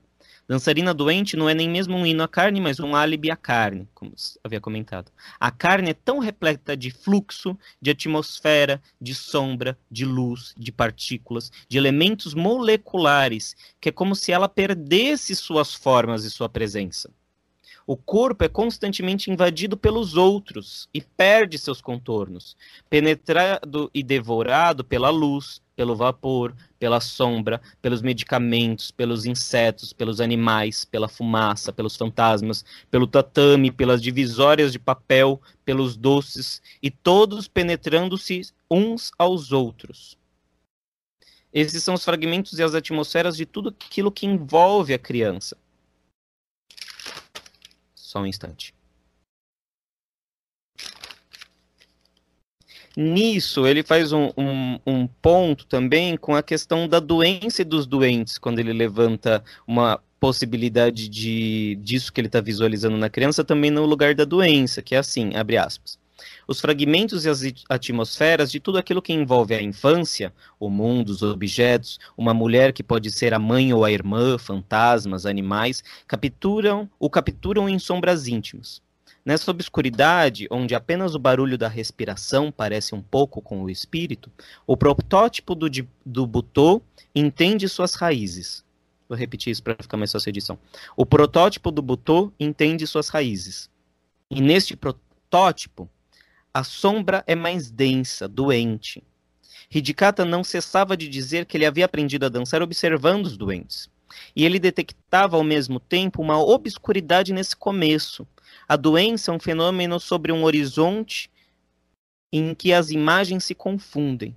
[0.47, 3.86] Dançarina doente não é nem mesmo um hino à carne, mas um álibi à carne,
[3.93, 5.12] como havia comentado.
[5.38, 11.51] A carne é tão repleta de fluxo, de atmosfera, de sombra, de luz, de partículas,
[11.68, 17.12] de elementos moleculares, que é como se ela perdesse suas formas e sua presença.
[17.88, 22.58] O corpo é constantemente invadido pelos outros e perde seus contornos,
[22.90, 30.84] penetrado e devorado pela luz, pelo vapor, pela sombra, pelos medicamentos, pelos insetos, pelos animais,
[30.84, 38.52] pela fumaça, pelos fantasmas, pelo tatame, pelas divisórias de papel, pelos doces, e todos penetrando-se
[38.70, 40.18] uns aos outros.
[41.54, 45.56] Esses são os fragmentos e as atmosferas de tudo aquilo que envolve a criança.
[48.16, 48.74] Só um instante.
[52.95, 57.86] Nisso, ele faz um, um, um, ponto também com a questão da doença e dos
[57.86, 63.70] doentes, quando ele levanta uma possibilidade de disso que ele está visualizando na criança também
[63.70, 65.99] no lugar da doença, que é assim, abre aspas
[66.47, 71.22] os fragmentos e as atmosferas de tudo aquilo que envolve a infância, o mundo, os
[71.22, 77.09] objetos, uma mulher que pode ser a mãe ou a irmã, fantasmas, animais, capturam o
[77.09, 78.82] capturam em sombras íntimas.
[79.26, 84.32] Nessa obscuridade, onde apenas o barulho da respiração parece um pouco com o espírito,
[84.68, 85.68] o protótipo do,
[86.05, 86.80] do Butô
[87.16, 88.63] entende suas raízes.
[89.09, 90.59] Vou repetir isso para ficar mais fácil a edição.
[90.95, 93.68] O protótipo do Butô entende suas raízes.
[94.30, 95.89] E neste protótipo,
[96.56, 99.03] a sombra é mais densa, doente.
[99.70, 103.89] Hidikata não cessava de dizer que ele havia aprendido a dançar observando os doentes.
[104.34, 108.26] E ele detectava ao mesmo tempo uma obscuridade nesse começo.
[108.70, 111.30] A doença é um fenômeno sobre um horizonte
[112.32, 114.34] em que as imagens se confundem.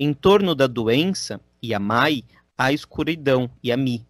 [0.00, 2.24] Em torno da doença e a Mai,
[2.58, 4.04] há escuridão e a Mi.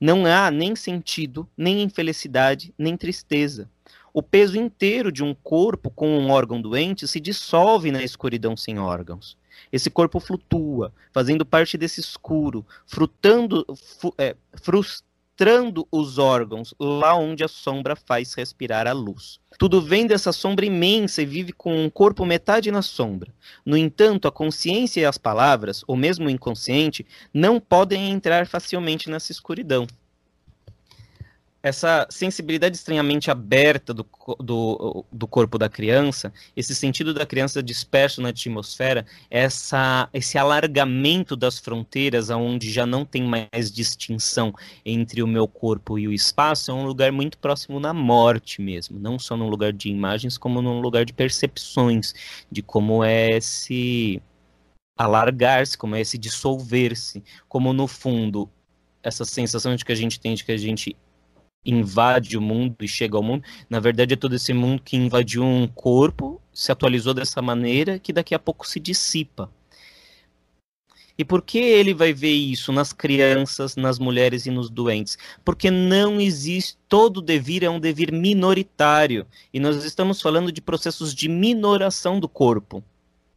[0.00, 3.70] Não há nem sentido, nem infelicidade, nem tristeza
[4.14, 8.78] o peso inteiro de um corpo com um órgão doente se dissolve na escuridão sem
[8.78, 9.36] órgãos.
[9.72, 13.66] Esse corpo flutua, fazendo parte desse escuro, frutando,
[14.16, 19.40] é, frustrando os órgãos lá onde a sombra faz respirar a luz.
[19.58, 23.34] Tudo vem dessa sombra imensa e vive com um corpo metade na sombra.
[23.66, 29.10] No entanto, a consciência e as palavras, ou mesmo o inconsciente, não podem entrar facilmente
[29.10, 29.88] nessa escuridão
[31.64, 34.06] essa sensibilidade estranhamente aberta do,
[34.38, 41.34] do, do, corpo da criança, esse sentido da criança disperso na atmosfera, essa, esse alargamento
[41.34, 44.52] das fronteiras, aonde já não tem mais distinção
[44.84, 48.98] entre o meu corpo e o espaço, é um lugar muito próximo na morte mesmo,
[49.00, 52.12] não só num lugar de imagens, como num lugar de percepções,
[52.52, 54.22] de como é esse
[54.98, 58.50] alargar-se, como é esse dissolver-se, como no fundo
[59.02, 60.94] essa sensação de que a gente tem de que a gente
[61.64, 63.44] invade o mundo e chega ao mundo.
[63.68, 68.12] Na verdade, é todo esse mundo que invadiu um corpo, se atualizou dessa maneira, que
[68.12, 69.50] daqui a pouco se dissipa.
[71.16, 75.16] E por que ele vai ver isso nas crianças, nas mulheres e nos doentes?
[75.44, 76.76] Porque não existe.
[76.88, 79.24] Todo devir é um devir minoritário.
[79.52, 82.82] E nós estamos falando de processos de minoração do corpo.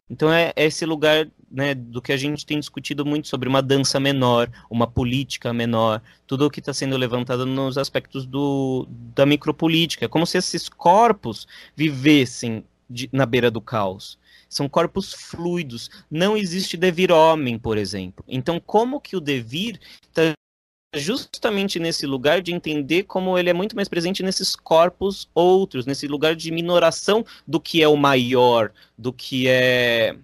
[0.10, 3.62] Então é, é esse lugar né, do que a gente tem discutido muito sobre uma
[3.62, 9.26] dança menor, uma política menor, tudo o que está sendo levantado nos aspectos do, da
[9.26, 10.06] micropolítica.
[10.06, 14.18] É como se esses corpos vivessem de, na beira do caos.
[14.50, 15.90] São corpos fluidos.
[16.10, 18.24] Não existe devir homem, por exemplo.
[18.28, 20.34] Então, como que o devir está
[20.96, 26.08] justamente nesse lugar de entender como ele é muito mais presente nesses corpos outros, nesse
[26.08, 30.16] lugar de minoração do que é o maior, do que é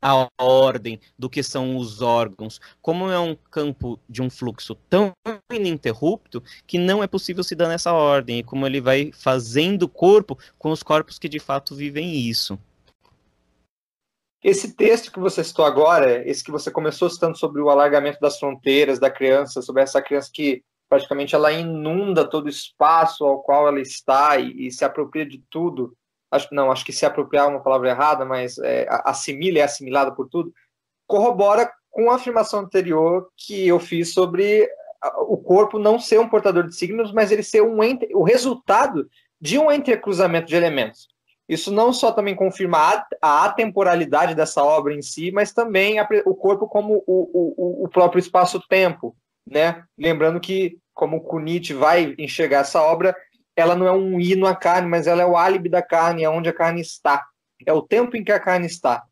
[0.00, 2.60] a ordem, do que são os órgãos.
[2.80, 5.12] Como é um campo de um fluxo tão
[5.52, 9.88] ininterrupto que não é possível se dar nessa ordem, e como ele vai fazendo o
[9.88, 12.58] corpo com os corpos que de fato vivem isso.
[14.42, 18.38] Esse texto que você citou agora, esse que você começou citando sobre o alargamento das
[18.38, 23.66] fronteiras da criança, sobre essa criança que praticamente ela inunda todo o espaço ao qual
[23.66, 25.92] ela está e, e se apropria de tudo.
[26.30, 30.12] Acho, não, acho que se apropriar é uma palavra errada, mas é, assimila, é assimilada
[30.12, 30.52] por tudo.
[31.06, 34.68] Corrobora com a afirmação anterior que eu fiz sobre
[35.28, 39.08] o corpo não ser um portador de signos, mas ele ser um entre, o resultado
[39.40, 41.08] de um entrecruzamento de elementos.
[41.48, 46.34] Isso não só também confirma a atemporalidade dessa obra em si, mas também a, o
[46.34, 49.16] corpo como o, o, o próprio espaço-tempo.
[49.46, 49.82] Né?
[49.96, 53.16] Lembrando que, como Kunit vai enxergar essa obra,
[53.58, 56.30] ela não é um hino à carne, mas ela é o álibi da carne, é
[56.30, 57.26] onde a carne está.
[57.66, 59.02] É o tempo em que a carne está.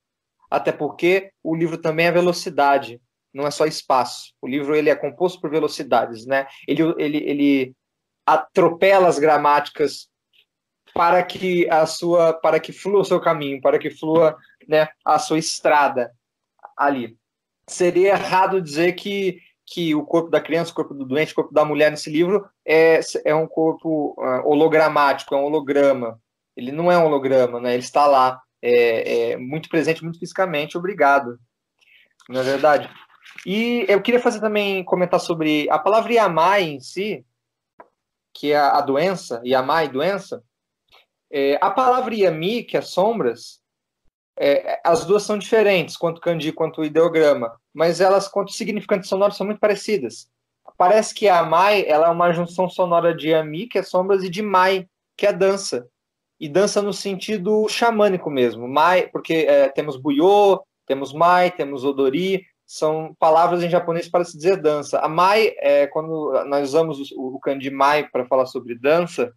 [0.48, 3.00] Até porque o livro também é velocidade,
[3.34, 4.32] não é só espaço.
[4.40, 6.46] O livro ele é composto por velocidades, né?
[6.66, 7.74] Ele, ele, ele
[8.24, 10.08] atropela as gramáticas
[10.94, 14.36] para que a sua para que flua o seu caminho, para que flua
[14.68, 16.12] né, a sua estrada
[16.76, 17.16] ali.
[17.68, 21.52] Seria errado dizer que, que o corpo da criança, o corpo do doente, o corpo
[21.52, 26.20] da mulher nesse livro é, é um corpo uh, hologramático, é um holograma.
[26.56, 27.74] Ele não é um holograma, né?
[27.74, 31.38] ele está lá, é, é muito presente, muito fisicamente, obrigado.
[32.28, 32.88] Não é verdade?
[33.44, 37.26] E eu queria fazer também comentar sobre a palavra Yamai em si,
[38.32, 40.42] que é a doença, Yamai, doença,
[41.30, 43.60] é, a palavra Yami, que é sombras,
[44.38, 49.46] é, as duas são diferentes, quanto kanji quanto ideograma, mas elas, quanto significantes sonoros, são
[49.46, 50.28] muito parecidas.
[50.76, 54.28] Parece que a Mai ela é uma junção sonora de Yami, que é sombras, e
[54.28, 55.88] de Mai, que é dança.
[56.38, 58.68] E dança no sentido xamânico mesmo.
[58.68, 64.36] Mai, porque é, temos Buyo, temos Mai, temos Odori, são palavras em japonês para se
[64.36, 64.98] dizer dança.
[64.98, 69.32] A Mai, é, quando nós usamos o, o kanji Mai para falar sobre dança,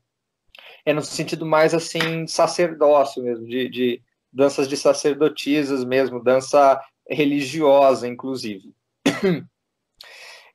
[0.86, 4.02] é no sentido mais assim sacerdócio mesmo, de, de
[4.32, 8.74] danças de sacerdotisas mesmo, dança religiosa, inclusive.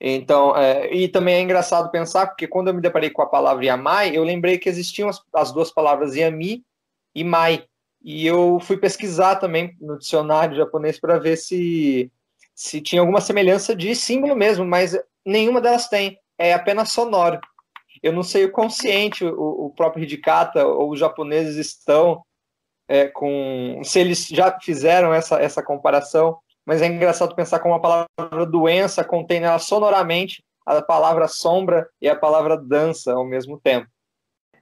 [0.06, 3.64] Então, é, e também é engraçado pensar, porque quando eu me deparei com a palavra
[3.64, 6.62] Yamai, eu lembrei que existiam as, as, duas palavras Yami
[7.14, 7.64] e Mai.
[8.02, 12.12] E eu fui pesquisar também no dicionário japonês para ver se,
[12.54, 16.18] se tinha alguma semelhança de símbolo mesmo, mas nenhuma delas tem.
[16.36, 17.40] É apenas sonoro
[18.04, 22.22] eu não sei o consciente o, o próprio Hidikata ou os japoneses estão
[22.88, 23.80] é, com.
[23.82, 29.04] se eles já fizeram essa, essa comparação, mas é engraçado pensar como a palavra doença
[29.04, 33.86] contém sonoramente a palavra sombra e a palavra dança ao mesmo tempo.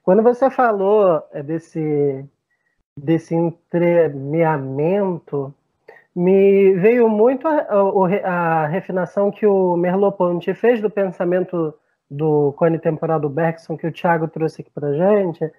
[0.01, 2.25] Quando você falou é, desse,
[2.97, 5.53] desse entremeamento,
[6.13, 11.73] me veio muito a, a, a refinação que o Merleau-Ponty fez do pensamento
[12.11, 15.49] do Cone Temporal do Bergson que o Thiago trouxe aqui para gente,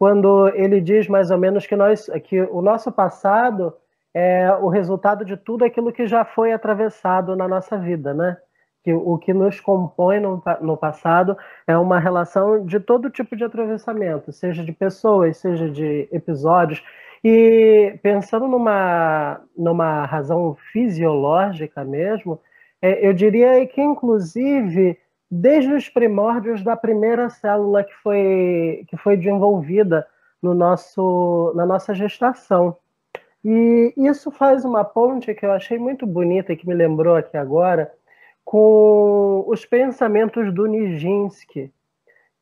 [0.00, 3.74] quando ele diz mais ou menos que nós, que o nosso passado
[4.14, 8.38] é o resultado de tudo aquilo que já foi atravessado na nossa vida, né?
[8.82, 11.36] Que o que nos compõe no, no passado
[11.66, 16.82] é uma relação de todo tipo de atravessamento, seja de pessoas, seja de episódios.
[17.22, 22.40] E pensando numa, numa razão fisiológica mesmo,
[22.80, 24.98] é, eu diria que, inclusive,
[25.30, 30.06] desde os primórdios da primeira célula que foi, que foi desenvolvida
[30.42, 32.76] no nosso, na nossa gestação.
[33.44, 37.36] E isso faz uma ponte que eu achei muito bonita e que me lembrou aqui
[37.36, 37.92] agora
[38.44, 41.72] com os pensamentos do Nijinsky,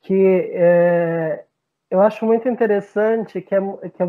[0.01, 1.45] que é,
[1.91, 3.61] eu acho muito interessante que, é,
[3.95, 4.09] que é,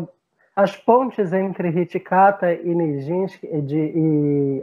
[0.56, 4.60] as pontes entre Hitikata e Nijinsky de, e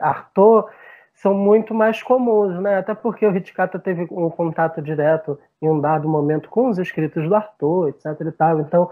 [1.17, 2.77] são muito mais comuns, né?
[2.77, 7.27] Até porque o Hitikata teve um contato direto em um dado momento com os escritos
[7.27, 8.05] do Arthur, etc.
[8.21, 8.59] E tal.
[8.61, 8.91] Então,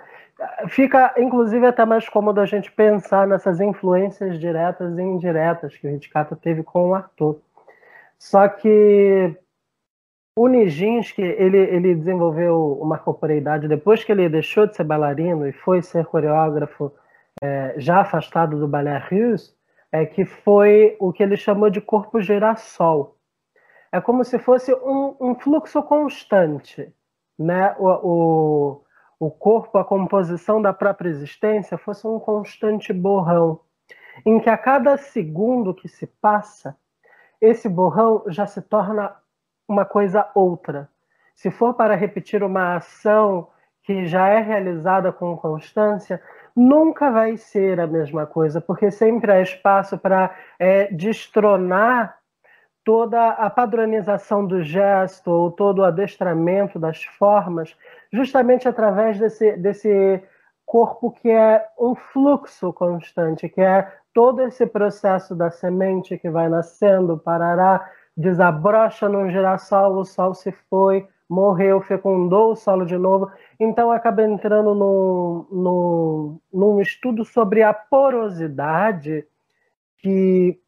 [0.68, 5.92] fica, inclusive, até mais cômodo a gente pensar nessas influências diretas e indiretas que o
[5.92, 7.40] Hitikata teve com o Arthur.
[8.18, 9.38] Só que
[10.36, 15.54] o Nijinsky, ele, ele desenvolveu uma corporeidade depois que ele deixou de ser bailarino e
[15.54, 16.92] foi ser coreógrafo
[17.42, 19.55] é, já afastado do ballet russe,
[19.96, 23.16] é que foi o que ele chamou de corpo girassol.
[23.90, 26.94] É como se fosse um, um fluxo constante,
[27.40, 27.74] né?
[27.80, 28.84] O, o,
[29.18, 33.62] o corpo, a composição da própria existência fosse um constante borrão,
[34.26, 36.76] em que a cada segundo que se passa,
[37.40, 39.16] esse borrão já se torna
[39.66, 40.90] uma coisa outra.
[41.34, 43.48] Se for para repetir uma ação
[43.82, 46.22] que já é realizada com constância,
[46.56, 52.18] nunca vai ser a mesma coisa, porque sempre há espaço para é, destronar
[52.84, 57.76] toda a padronização do gesto ou todo o adestramento das formas,
[58.14, 60.24] justamente através desse, desse
[60.66, 66.48] corpo que é um fluxo constante, que é todo esse processo da semente que vai
[66.48, 73.30] nascendo, parará, desabrocha num girassol, o sol se foi, morreu, fecundou o solo de novo.
[73.60, 79.26] Então acaba entrando num, num, num estudo sobre a porosidade
[80.00, 80.60] que,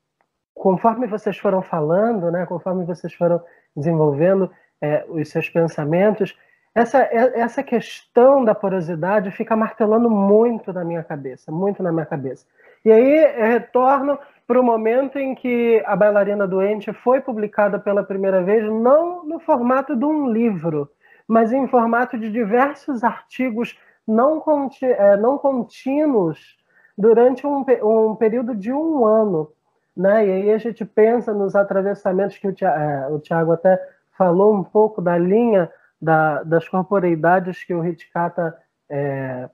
[0.54, 3.42] conforme vocês foram falando, né, conforme vocês foram
[3.76, 4.50] desenvolvendo
[4.82, 6.36] é, os seus pensamentos,
[6.74, 12.06] essa, é, essa questão da porosidade fica martelando muito na minha cabeça, muito na minha
[12.06, 12.46] cabeça.
[12.86, 18.42] E aí retorno para o momento em que a bailarina doente foi publicada pela primeira
[18.42, 20.90] vez, não no formato de um livro,
[21.28, 26.58] mas em formato de diversos artigos não, conti é, não contínuos
[26.98, 29.52] durante um, um, período de um ano.
[29.96, 30.28] Né?
[30.28, 33.80] E aí a gente pensa nos atravessamentos que o é, Tiago até
[34.18, 35.70] falou um pouco da linha
[36.02, 38.56] da, das corporeidades que o Hitkata
[38.90, 39.50] é,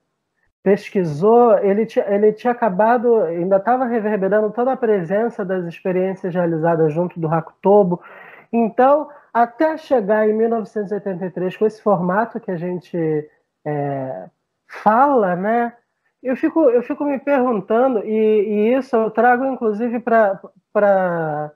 [0.62, 6.92] pesquisou, ele tinha, ele tinha acabado, ainda estava reverberando toda a presença das experiências realizadas
[6.92, 8.00] junto do Rakutobo.
[8.50, 12.96] Então, até chegar em 1983 com esse formato que a gente
[13.66, 14.30] é,
[14.68, 15.76] fala, né?
[16.22, 20.40] Eu fico, eu fico me perguntando, e, e isso eu trago inclusive para
[20.72, 21.52] para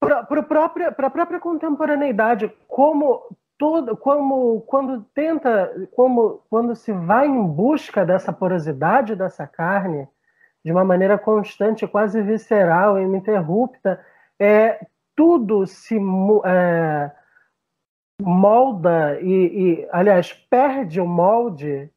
[0.00, 3.22] a própria, contemporaneidade, como
[3.56, 10.08] todo, como quando tenta, como quando se vai em busca dessa porosidade dessa carne
[10.64, 14.04] de uma maneira constante, quase visceral, ininterrupta,
[14.38, 15.96] é, tudo se
[16.44, 17.10] é,
[18.20, 21.90] molda e, e, aliás, perde o molde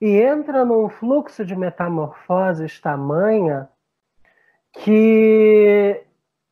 [0.00, 3.68] e entra num fluxo de metamorfoses tamanha
[4.72, 6.06] que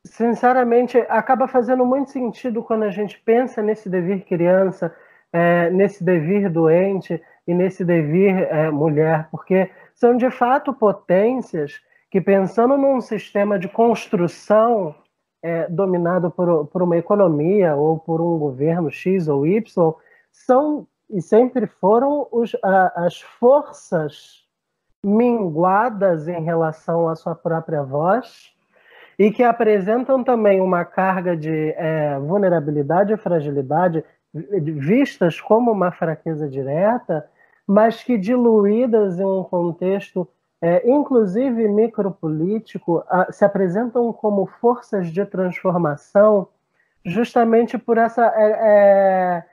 [0.04, 4.94] sinceramente, acaba fazendo muito sentido quando a gente pensa nesse devir criança,
[5.32, 12.20] é, nesse devir doente e nesse devir é, mulher, porque são de fato potências que,
[12.20, 14.94] pensando num sistema de construção
[15.44, 19.94] é, dominado por, por uma economia ou por um governo X ou Y,
[20.32, 24.42] são e sempre foram os, a, as forças
[25.04, 28.54] minguadas em relação à sua própria voz
[29.18, 36.48] e que apresentam também uma carga de é, vulnerabilidade e fragilidade vistas como uma fraqueza
[36.48, 37.28] direta,
[37.66, 40.26] mas que diluídas em um contexto,
[40.64, 46.48] é, inclusive micropolítico, a, se apresentam como forças de transformação,
[47.04, 49.44] justamente por essa é, é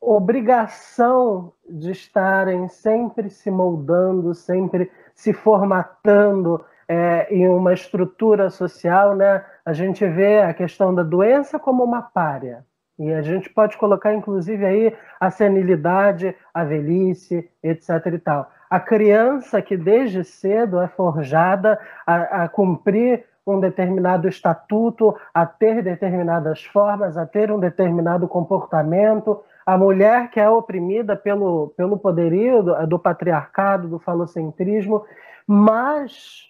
[0.00, 9.44] obrigação de estarem sempre se moldando, sempre se formatando, é, em uma estrutura social, né,
[9.64, 12.66] a gente vê a questão da doença como uma párea.
[12.98, 17.90] E a gente pode colocar, inclusive, aí a senilidade, a velhice, etc.
[18.12, 18.50] e tal.
[18.70, 25.82] A criança que desde cedo é forjada a, a cumprir um determinado estatuto, a ter
[25.82, 29.42] determinadas formas, a ter um determinado comportamento.
[29.64, 35.04] A mulher que é oprimida pelo, pelo poderio do, do patriarcado, do falocentrismo,
[35.46, 36.46] mas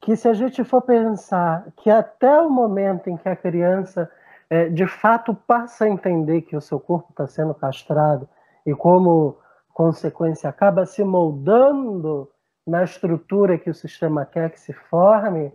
[0.00, 4.10] que se a gente for pensar que até o momento em que a criança
[4.50, 8.28] é, de fato passa a entender que o seu corpo está sendo castrado
[8.66, 9.38] e como
[9.72, 12.28] consequência acaba se moldando
[12.66, 15.52] na estrutura que o sistema quer que se forme,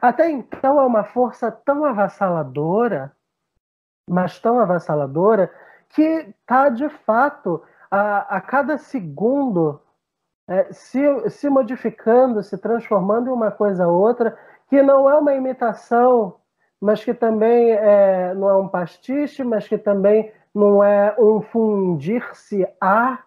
[0.00, 3.12] até então é uma força tão avassaladora,
[4.08, 5.50] mas tão avassaladora,
[5.88, 9.80] que está de fato a, a cada segundo
[10.48, 11.00] é, se,
[11.30, 14.36] se modificando, se transformando em uma coisa ou outra,
[14.68, 16.36] que não é uma imitação,
[16.80, 22.66] mas que também é, não é um pastiche, mas que também não é um fundir-se
[22.80, 23.22] a.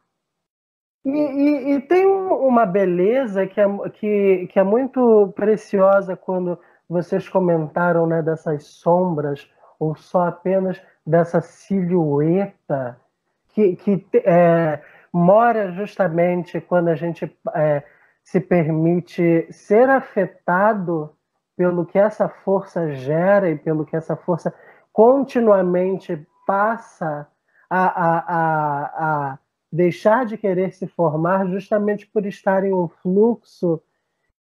[1.05, 7.27] E, e, e, tem uma beleza que é, que, que é muito preciosa quando vocês
[7.27, 12.97] comentaram né, dessas sombras, ou só apenas dessa silhueta,
[13.49, 14.81] que, que é,
[15.11, 17.83] mora justamente quando a gente é,
[18.23, 21.13] se permite ser afetado
[21.55, 24.53] pelo que essa força gera e pelo que essa força
[24.91, 27.27] continuamente passa
[27.69, 29.39] a, a, a, a
[29.73, 33.81] deixar de querer se formar justamente por estar em um fluxo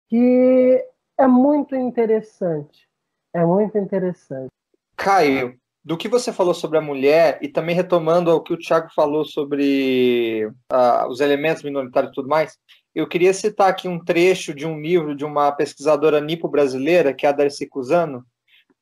[0.06, 0.84] que
[1.18, 2.86] é muito interessante.
[3.32, 4.50] É muito interessante.
[4.94, 8.90] Caio, do que você falou sobre a mulher e também retomando o que o Thiago
[8.94, 12.58] falou sobre uh, os elementos minoritários e tudo mais,
[12.94, 17.30] eu queria citar aqui um trecho de um livro de uma pesquisadora nipo-brasileira, que é
[17.30, 18.22] a Darcy Cusano,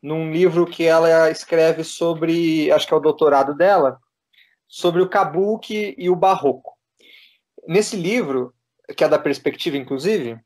[0.03, 4.01] num livro que ela escreve sobre, acho que é o doutorado dela,
[4.71, 6.79] sobre o kabuki e o barroco.
[7.67, 8.55] Nesse livro,
[8.97, 10.39] que é da perspectiva, inclusive,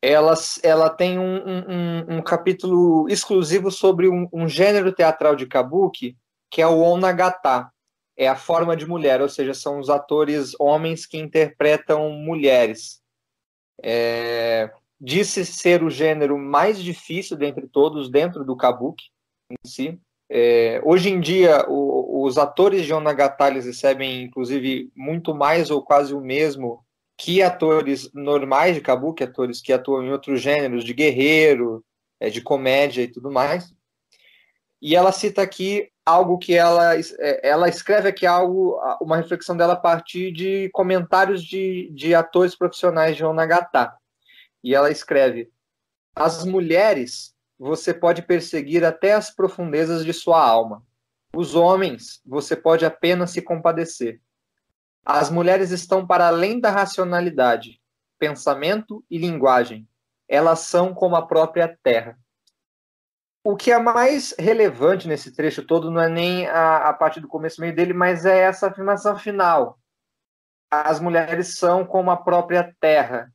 [0.00, 6.16] ela, ela tem um, um, um capítulo exclusivo sobre um, um, gênero teatral de kabuki,
[6.50, 7.70] que é o onagata,
[8.16, 13.02] é a forma de mulher, ou seja, são os atores homens que interpretam mulheres.
[13.82, 19.04] É, disse ser o gênero mais difícil dentre todos, dentro do kabuki
[19.50, 20.00] em si.
[20.28, 26.12] É, hoje em dia, o, os atores de onagata recebem, inclusive, muito mais ou quase
[26.12, 26.84] o mesmo
[27.16, 31.84] que atores normais de kabuki, atores que atuam em outros gêneros, de guerreiro,
[32.18, 33.72] é, de comédia e tudo mais.
[34.82, 39.74] E ela cita aqui algo que ela, é, ela escreve aqui algo, uma reflexão dela
[39.74, 43.94] a partir de comentários de, de atores profissionais de Onagata.
[44.64, 45.48] E ela escreve:
[46.14, 50.82] As mulheres você pode perseguir até as profundezas de sua alma.
[51.34, 54.20] Os homens você pode apenas se compadecer.
[55.04, 57.80] As mulheres estão para além da racionalidade,
[58.18, 59.88] pensamento e linguagem.
[60.28, 62.18] Elas são como a própria terra.
[63.44, 67.28] O que é mais relevante nesse trecho todo não é nem a, a parte do
[67.28, 69.78] começo meio dele, mas é essa afirmação final.
[70.68, 73.32] As mulheres são como a própria terra.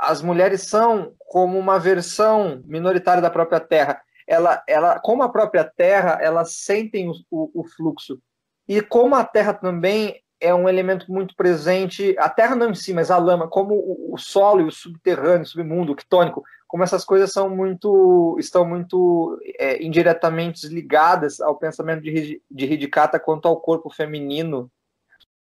[0.00, 4.02] As mulheres são como uma versão minoritária da própria terra.
[4.26, 8.20] Ela, ela, como a própria terra, elas sentem o, o, o fluxo.
[8.68, 12.92] E como a terra também é um elemento muito presente, a terra não em si,
[12.92, 13.74] mas a lama, como
[14.12, 18.64] o, solo e o subterrâneo, o submundo, o quitônico, como essas coisas são muito, estão
[18.64, 24.70] muito é, indiretamente ligadas ao pensamento de, de Hidikata quanto ao corpo feminino.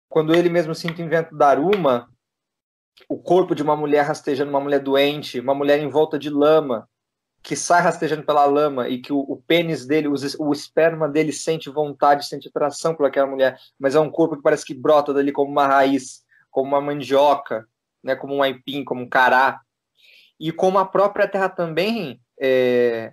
[0.09, 2.09] Quando ele mesmo em Vento Daruma,
[3.09, 6.87] o corpo de uma mulher rastejando uma mulher doente, uma mulher em volta de lama,
[7.43, 11.33] que sai rastejando pela lama e que o, o pênis dele, o, o, esperma dele
[11.33, 15.13] sente vontade, sente atração por aquela mulher, mas é um corpo que parece que brota
[15.13, 17.67] dali como uma raiz, como uma mandioca,
[18.01, 19.59] né, como um aipim, como um cará.
[20.39, 23.11] E como a própria Terra também, é,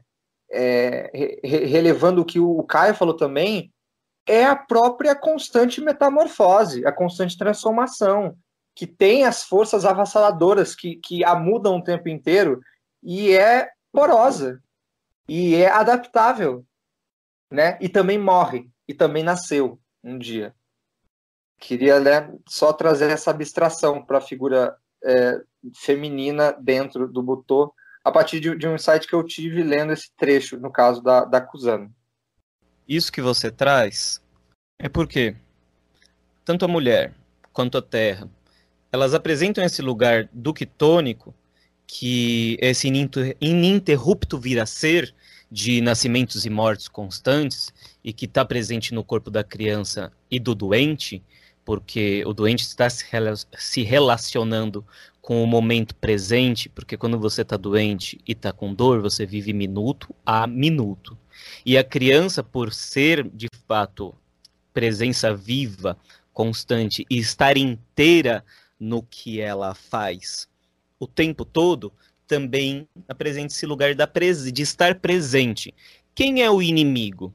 [0.50, 1.10] é,
[1.42, 3.72] re, relevando o que o Caio falou também,
[4.28, 8.36] é a própria constante metamorfose, a constante transformação,
[8.76, 12.60] que tem as forças avassaladoras que, que a mudam o tempo inteiro
[13.02, 14.62] e é porosa
[15.28, 16.64] e é adaptável,
[17.50, 17.78] né?
[17.80, 20.54] E também morre e também nasceu um dia.
[21.58, 25.40] Queria né, só trazer essa abstração para a figura é,
[25.76, 30.10] feminina dentro do Butô, a partir de, de, um insight que eu tive lendo esse
[30.16, 31.94] trecho, no caso da, da Kuzano.
[32.88, 34.22] Isso que você traz
[34.78, 35.36] é porque
[36.44, 37.14] tanto a mulher
[37.52, 38.28] quanto a terra,
[38.90, 41.34] elas apresentam esse lugar do quitônico
[41.92, 42.86] que esse
[43.40, 45.12] ininterrupto vir a ser
[45.50, 47.74] de nascimentos e mortes constantes
[48.04, 51.20] e que está presente no corpo da criança e do doente,
[51.64, 54.86] porque o doente está se relacionando
[55.20, 59.52] com o momento presente, porque quando você está doente e está com dor, você vive
[59.52, 61.18] minuto a minuto.
[61.66, 64.14] E a criança, por ser de fato
[64.72, 65.98] presença viva,
[66.32, 68.44] constante e estar inteira
[68.78, 70.48] no que ela faz,
[71.00, 71.92] o tempo todo,
[72.28, 75.74] também apresenta esse lugar da de estar presente.
[76.14, 77.34] Quem é o inimigo?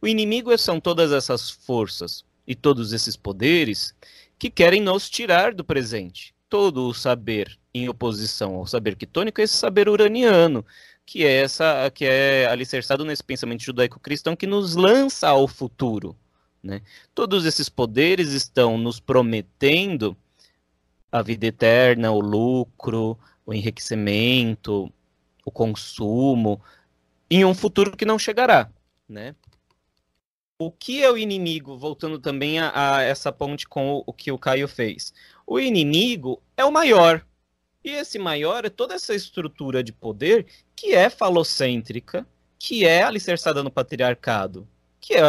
[0.00, 3.94] O inimigo são todas essas forças e todos esses poderes
[4.36, 6.34] que querem nos tirar do presente.
[6.48, 10.66] Todo o saber em oposição ao saber quitônico é esse saber uraniano,
[11.06, 16.16] que é essa que é alicerçado nesse pensamento judaico-cristão que nos lança ao futuro.
[16.62, 16.80] Né?
[17.14, 20.16] Todos esses poderes estão nos prometendo
[21.12, 24.90] a vida eterna, o lucro, o enriquecimento,
[25.44, 26.58] o consumo,
[27.30, 28.70] em um futuro que não chegará,
[29.06, 29.36] né?
[30.58, 34.32] O que é o inimigo, voltando também a, a essa ponte com o, o que
[34.32, 35.12] o Caio fez?
[35.46, 37.26] O inimigo é o maior,
[37.84, 42.26] e esse maior é toda essa estrutura de poder que é falocêntrica,
[42.58, 44.66] que é alicerçada no patriarcado,
[45.00, 45.22] que é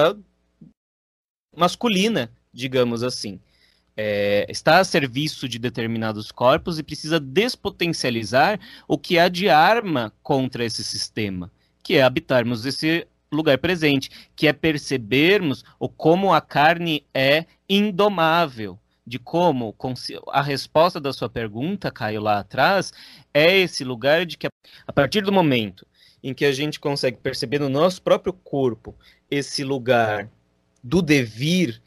[1.56, 3.42] masculina, digamos assim
[3.96, 10.12] é, está a serviço de determinados corpos e precisa despotencializar o que há de arma
[10.22, 11.52] contra esse sistema,
[11.84, 18.80] que é habitarmos esse lugar presente, que é percebermos o como a carne é indomável,
[19.06, 19.76] de como
[20.30, 22.94] a resposta da sua pergunta, Caio, lá atrás,
[23.34, 24.48] é esse lugar de que
[24.88, 25.86] a partir do momento
[26.24, 28.96] em que a gente consegue perceber no nosso próprio corpo
[29.30, 30.30] esse lugar
[30.82, 31.82] do devir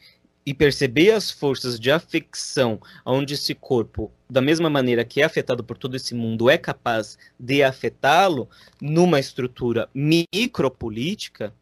[0.47, 5.61] e perceber as forças de afecção onde esse corpo, da mesma maneira que é afetado
[5.61, 11.53] por todo esse mundo, é capaz de afetá-lo numa estrutura micropolítica,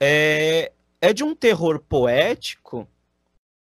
[0.00, 0.72] é,
[1.02, 2.88] é de um terror poético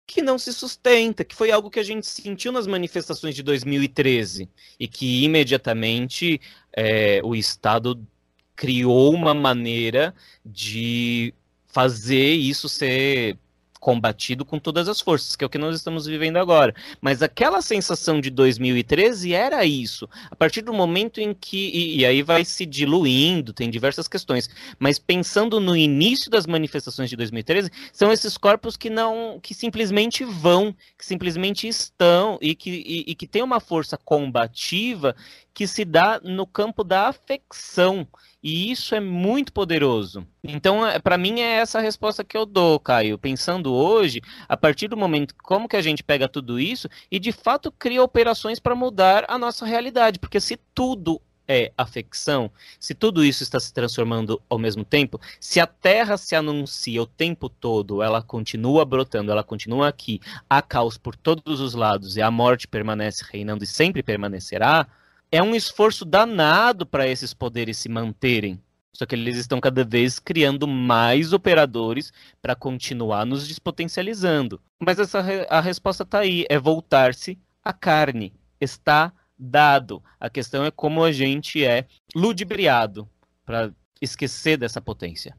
[0.05, 4.49] que não se sustenta, que foi algo que a gente sentiu nas manifestações de 2013
[4.77, 6.41] e que imediatamente
[6.75, 8.05] é, o Estado
[8.53, 10.13] criou uma maneira
[10.45, 11.33] de
[11.67, 13.37] fazer isso ser
[13.81, 16.73] combatido com todas as forças, que é o que nós estamos vivendo agora.
[17.01, 20.07] Mas aquela sensação de 2013 era isso.
[20.29, 21.57] A partir do momento em que.
[21.57, 24.49] E, e, aí vai se diluindo, tem diversas questões.
[24.77, 29.39] Mas pensando no início das manifestações de 2013, são esses corpos que não.
[29.41, 35.15] que simplesmente vão, que simplesmente estão e que, e, e que tem uma força combativa
[35.53, 38.07] que se dá no campo da afecção.
[38.41, 40.25] E isso é muito poderoso.
[40.43, 43.17] Então, é, para mim, é essa a resposta que eu dou, Caio.
[43.17, 47.31] Pensando hoje, a partir do momento como que a gente pega tudo isso e de
[47.31, 50.19] fato cria operações para mudar a nossa realidade.
[50.19, 52.49] Porque se tudo é afecção,
[52.79, 57.05] se tudo isso está se transformando ao mesmo tempo, se a Terra se anuncia o
[57.05, 62.21] tempo todo, ela continua brotando, ela continua aqui, há caos por todos os lados e
[62.21, 64.87] a morte permanece reinando e sempre permanecerá,
[65.31, 68.61] é um esforço danado para esses poderes se manterem.
[68.93, 72.11] Só que eles estão cada vez criando mais operadores
[72.41, 74.61] para continuar nos despotencializando.
[74.79, 75.19] Mas essa
[75.49, 78.33] a resposta está aí, é voltar-se à carne.
[78.59, 80.03] Está dado.
[80.19, 83.09] A questão é como a gente é ludibriado
[83.45, 83.71] para
[84.01, 85.35] esquecer dessa potência.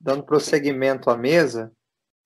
[0.00, 1.70] Dando prosseguimento à mesa,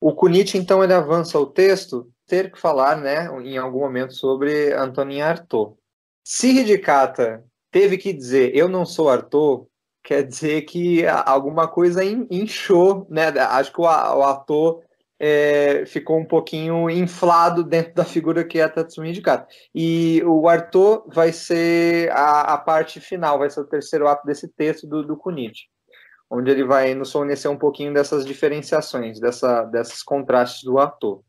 [0.01, 4.73] o Kunit então ele avança o texto ter que falar, né, em algum momento sobre
[4.73, 5.77] Antonin Artaud.
[6.25, 9.67] Se Hidikata teve que dizer eu não sou Arthur,
[10.03, 13.29] quer dizer que alguma coisa inchou, né?
[13.29, 14.83] Acho que o, ator
[15.19, 19.47] é, ficou um pouquinho inflado dentro da figura que é a Tatsumi Hidikata.
[19.75, 24.49] E o Arthur vai ser a, a, parte final, vai ser o terceiro ato desse
[24.49, 25.67] texto do, do Kunichi,
[26.31, 31.23] onde ele vai nos fornecer um pouquinho dessas diferenciações, dessa, desses contrastes do ator.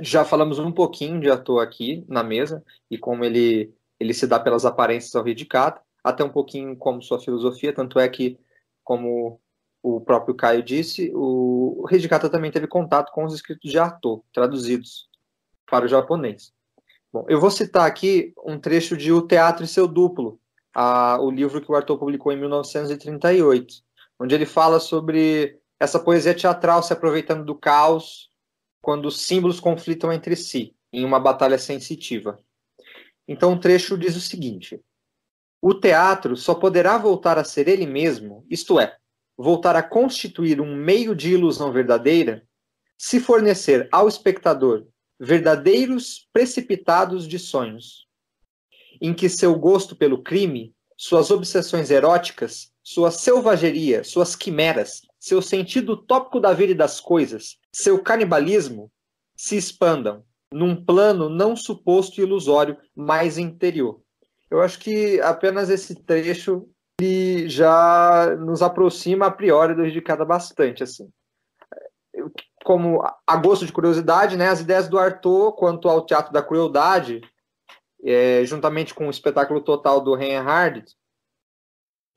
[0.00, 4.40] Já falamos um pouquinho de ator aqui na mesa e como ele ele se dá
[4.40, 8.38] pelas aparências ao Hidikata, até um pouquinho como sua filosofia, tanto é que,
[8.82, 9.38] como
[9.82, 15.08] o próprio Caio disse, o Hidikata também teve contato com os escritos de Arthur, traduzidos
[15.66, 16.52] para o japonês.
[17.12, 20.40] Bom, eu vou citar aqui um trecho de O Teatro e Seu Duplo,
[20.74, 23.74] a, o livro que o Arthur publicou em 1938,
[24.18, 28.30] onde ele fala sobre essa poesia teatral se aproveitando do caos
[28.80, 32.38] quando os símbolos conflitam entre si, em uma batalha sensitiva.
[33.30, 34.80] Então o trecho diz o seguinte:
[35.62, 38.96] O teatro só poderá voltar a ser ele mesmo, isto é,
[39.38, 42.44] voltar a constituir um meio de ilusão verdadeira,
[42.98, 44.84] se fornecer ao espectador
[45.16, 48.04] verdadeiros precipitados de sonhos,
[49.00, 55.92] em que seu gosto pelo crime, suas obsessões eróticas, sua selvageria, suas quimeras, seu sentido
[55.92, 58.90] utópico da vida e das coisas, seu canibalismo
[59.36, 64.00] se expandam, num plano não suposto e ilusório, mais interior.
[64.50, 66.68] Eu acho que apenas esse trecho
[67.00, 71.08] ele já nos aproxima a priori do Ridicada bastante, assim.
[72.64, 77.22] Como a gosto de curiosidade, né, as ideias do Arthur quanto ao teatro da crueldade,
[78.04, 80.94] é, juntamente com o espetáculo total do Reinhardt,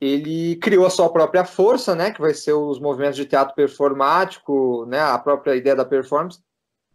[0.00, 4.84] ele criou a sua própria força, né, que vai ser os movimentos de teatro performático,
[4.86, 6.42] né, a própria ideia da performance,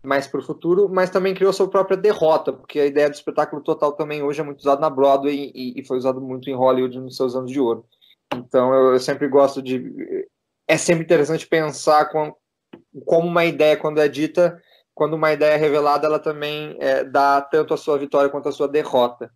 [0.03, 3.61] mais para o futuro, mas também criou sua própria derrota, porque a ideia do espetáculo
[3.61, 6.99] total também hoje é muito usada na Broadway e, e foi usado muito em Hollywood
[6.99, 7.85] nos seus anos de ouro.
[8.33, 10.27] Então eu, eu sempre gosto de.
[10.67, 12.33] É sempre interessante pensar com,
[13.05, 14.61] como uma ideia, quando é dita,
[14.93, 18.51] quando uma ideia é revelada, ela também é, dá tanto a sua vitória quanto a
[18.51, 19.31] sua derrota.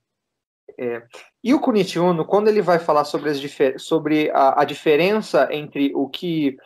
[0.79, 1.03] É.
[1.43, 3.39] E o Kunichi Uno, quando ele vai falar sobre, as,
[3.81, 6.57] sobre a, a, diferença entre o que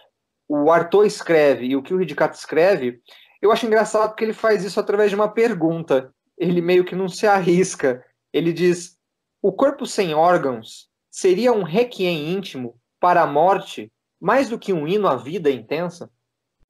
[0.48, 3.02] o Arthur escreve e o que o Hidikata escreve,
[3.42, 6.14] eu acho engraçado porque ele faz isso através de uma pergunta.
[6.38, 8.04] Ele meio que não se arrisca.
[8.34, 8.98] Ele diz:
[9.42, 14.88] o corpo sem órgãos seria um requiem íntimo para a morte mais do que um
[14.88, 16.10] hino à vida intensa?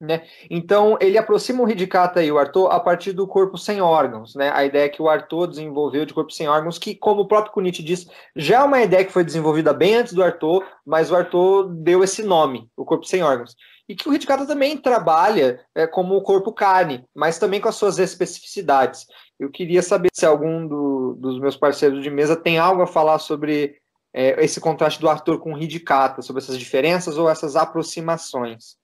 [0.00, 0.24] Né?
[0.48, 4.34] Então, ele aproxima o Hidikata e o Arthur a partir do corpo sem órgãos.
[4.36, 4.50] Né?
[4.54, 7.82] A ideia que o Arthur desenvolveu de corpo sem órgãos, que, como o próprio Kunichi
[7.82, 11.74] diz, já é uma ideia que foi desenvolvida bem antes do Arthur, mas o Arthur
[11.74, 13.56] deu esse nome, o corpo sem órgãos.
[13.88, 17.76] E que o Hidikata também trabalha é, como o corpo carne, mas também com as
[17.76, 19.06] suas especificidades.
[19.38, 23.18] Eu queria saber se algum do, dos meus parceiros de mesa tem algo a falar
[23.18, 23.80] sobre
[24.12, 28.76] é, esse contraste do Arthur com o Hidikata, sobre essas diferenças ou essas aproximações.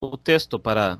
[0.00, 0.98] O texto para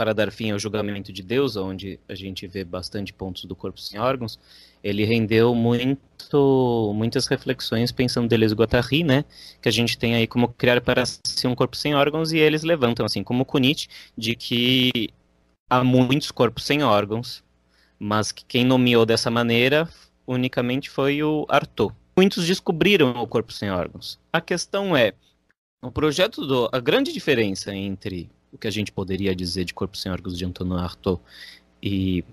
[0.00, 3.78] para dar fim ao julgamento de Deus, onde a gente vê bastante pontos do corpo
[3.78, 4.38] sem órgãos,
[4.82, 9.26] ele rendeu muito, muitas reflexões pensando Deleuze e Guattari, né,
[9.60, 12.62] que a gente tem aí como criar para si um corpo sem órgãos, e eles
[12.62, 15.10] levantam, assim como Kunit, de que
[15.68, 17.44] há muitos corpos sem órgãos,
[17.98, 19.86] mas que quem nomeou dessa maneira
[20.26, 21.94] unicamente foi o Artaud.
[22.16, 24.18] Muitos descobriram o corpo sem órgãos.
[24.32, 25.12] A questão é,
[25.82, 26.70] o projeto do.
[26.72, 30.44] A grande diferença entre o que a gente poderia dizer de Corpo Sem Órgãos de
[30.44, 31.20] Antonio Artaud
[31.82, 32.24] e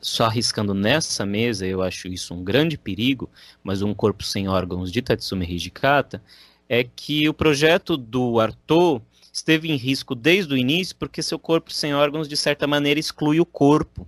[0.00, 3.28] só arriscando nessa mesa, eu acho isso um grande perigo,
[3.62, 6.22] mas um Corpo Sem Órgãos de Tatsumi Hijikata,
[6.68, 9.02] é que o projeto do Artaud
[9.32, 13.40] esteve em risco desde o início porque seu corpo sem órgãos, de certa maneira, exclui
[13.40, 14.06] o corpo.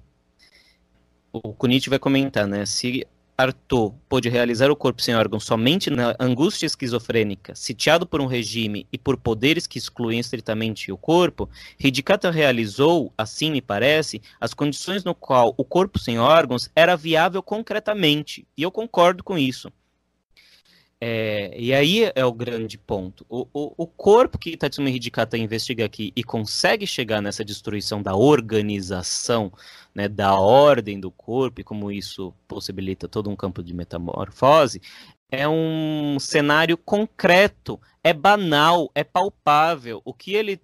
[1.32, 2.66] O Kunichi vai comentar, né?
[2.66, 3.06] Se
[3.42, 8.86] Artaud pôde realizar o corpo sem órgãos somente na angústia esquizofrênica, sitiado por um regime
[8.92, 15.04] e por poderes que excluem estritamente o corpo, Hidikata realizou, assim me parece, as condições
[15.04, 19.72] no qual o corpo sem órgãos era viável concretamente, e eu concordo com isso.
[21.04, 23.26] É, e aí é o grande ponto.
[23.28, 28.14] O, o, o corpo que Tatsumi Hidikata investiga aqui e consegue chegar nessa destruição da
[28.14, 29.52] organização,
[29.92, 34.80] né, da ordem do corpo, e como isso possibilita todo um campo de metamorfose,
[35.28, 40.00] é um cenário concreto, é banal, é palpável.
[40.04, 40.60] O que ele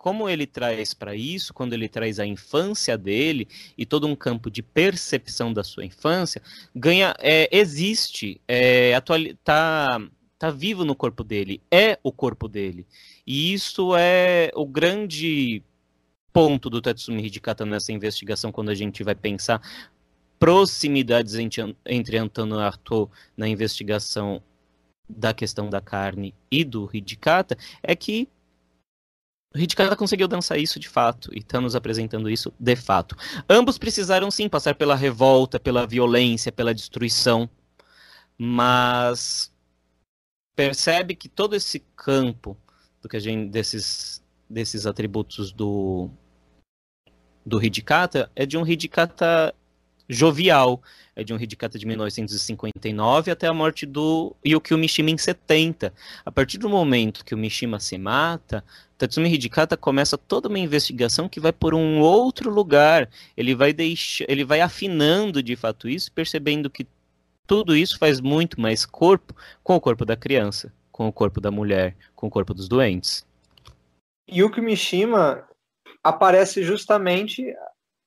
[0.00, 3.46] como ele traz para isso, quando ele traz a infância dele
[3.76, 6.40] e todo um campo de percepção da sua infância,
[6.74, 8.98] ganha, é, existe, é,
[9.44, 10.00] tá,
[10.38, 12.86] tá vivo no corpo dele, é o corpo dele.
[13.26, 15.62] E isso é o grande
[16.32, 19.60] ponto do Tatsumi Hidikata nessa investigação, quando a gente vai pensar
[20.38, 24.42] proximidades entre, entre Antônio Artaud na investigação
[25.06, 28.26] da questão da carne e do Hidikata, é que
[29.54, 33.16] Hidikata conseguiu dançar isso de fato e está nos apresentando isso de fato.
[33.48, 37.50] Ambos precisaram sim passar pela revolta, pela violência, pela destruição,
[38.38, 39.52] mas
[40.54, 42.56] percebe que todo esse campo
[43.02, 46.10] do que a gente desses desses atributos do
[47.46, 49.54] do Hidikata é de um Hidikata
[50.08, 50.82] jovial,
[51.14, 55.94] é de um Hidikata de 1959 até a morte do Yukio Mishima em 70.
[56.24, 58.64] A partir do momento que o Mishima se mata,
[59.00, 63.08] Tatsumi Hidikata começa toda uma investigação que vai por um outro lugar.
[63.34, 66.86] Ele vai deixar, ele vai afinando de fato isso, percebendo que
[67.46, 69.34] tudo isso faz muito mais corpo
[69.64, 73.26] com o corpo da criança, com o corpo da mulher, com o corpo dos doentes.
[74.30, 75.48] Yukio Mishima
[76.04, 77.42] aparece justamente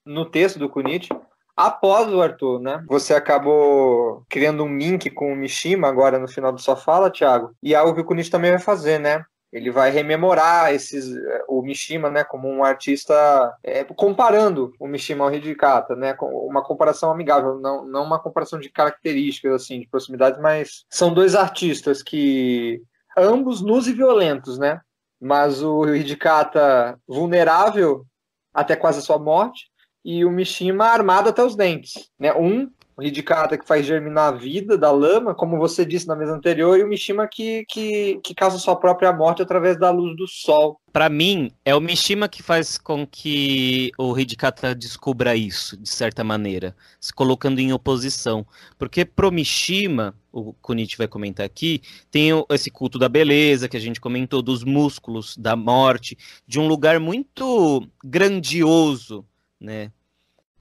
[0.06, 1.10] no texto do Kunichi
[1.58, 2.86] após o Arthur, né?
[2.88, 7.56] Você acabou criando um link com o Mishima agora no final da sua fala, Thiago,
[7.64, 9.26] e é algo que o Kunichi também vai fazer, né?
[9.54, 11.16] Ele vai rememorar esses,
[11.47, 16.64] o Mishima, né, como um artista, é, comparando o Mishima ao Hidikata, né, com uma
[16.64, 22.01] comparação amigável, não, não uma comparação de características, assim, de proximidade, mas são dois artistas
[22.01, 22.82] que
[23.16, 24.82] ambos nus e violentos, né,
[25.22, 28.06] mas o Hidikata vulnerável
[28.51, 29.72] até quase a sua morte,
[30.04, 32.10] e o Mishima armado até os dentes.
[32.20, 32.34] Né?
[32.34, 36.34] Um, o Hidikata que faz germinar a vida da lama, como você disse na mesa
[36.34, 40.28] anterior, e o Mishima que, que, que causa sua própria morte através da luz do
[40.28, 40.80] sol.
[40.91, 46.24] Para mim, é o Mishima que faz com que o Hidikata descubra isso, de certa
[46.24, 48.46] maneira, se colocando em oposição.
[48.78, 51.82] Porque pro Mishima, o Kunichi vai comentar aqui,
[52.12, 56.16] tem esse culto da beleza que a gente comentou, dos músculos, da morte,
[56.48, 59.26] de um lugar muito grandioso,
[59.60, 59.91] né?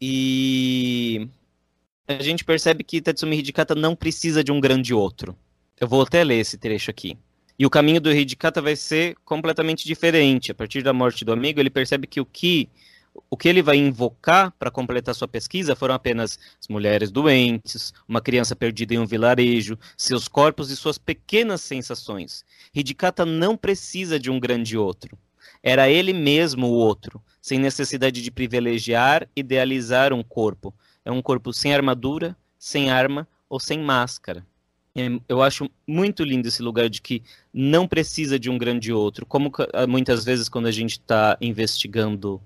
[0.00, 1.28] E
[2.18, 5.36] a gente percebe que Tatsumi Hidikata não precisa de um grande outro.
[5.80, 7.16] Eu vou até ler esse trecho aqui.
[7.58, 10.50] E o caminho do Hidikata vai ser completamente diferente.
[10.50, 12.68] A partir da morte do amigo, ele percebe que o que
[13.28, 18.22] o que ele vai invocar para completar sua pesquisa foram apenas as mulheres doentes, uma
[18.22, 22.44] criança perdida em um vilarejo, seus corpos e suas pequenas sensações.
[22.74, 25.18] Hidikata não precisa de um grande outro.
[25.62, 30.74] Era ele mesmo o outro, sem necessidade de privilegiar, idealizar um corpo.
[31.04, 34.46] É um corpo sem armadura, sem arma ou sem máscara.
[34.94, 37.22] É, eu acho muito lindo esse lugar de que
[37.52, 39.24] não precisa de um grande outro.
[39.24, 42.40] Como ah, muitas vezes quando a gente está investigando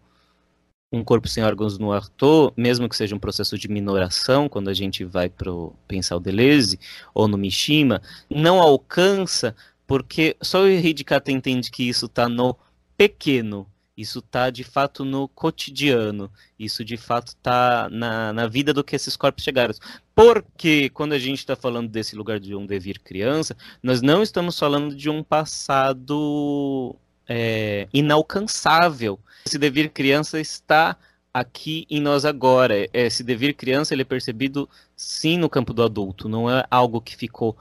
[0.92, 4.74] um corpo sem órgãos no Arthur, mesmo que seja um processo de minoração, quando a
[4.74, 5.50] gente vai para
[5.88, 6.78] pensar o Deleuze
[7.12, 8.00] ou no Mishima,
[8.30, 9.54] não alcança
[9.86, 12.56] porque só o Hidikata entende que isso está no
[12.96, 13.66] pequeno,
[13.96, 18.94] isso está de fato no cotidiano, isso de fato está na, na vida do que
[18.94, 19.74] esses corpos chegaram.
[20.14, 24.58] Porque quando a gente está falando desse lugar de um devir criança, nós não estamos
[24.58, 26.94] falando de um passado
[27.26, 29.18] é, inalcançável.
[29.46, 30.96] Esse devir criança está
[31.32, 32.88] aqui em nós agora.
[32.92, 37.16] Esse devir criança ele é percebido sim no campo do adulto, não é algo que
[37.16, 37.56] ficou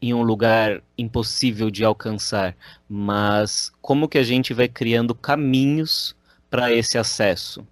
[0.00, 2.56] em um lugar impossível de alcançar,
[2.88, 6.16] mas como que a gente vai criando caminhos
[6.48, 7.66] para esse acesso?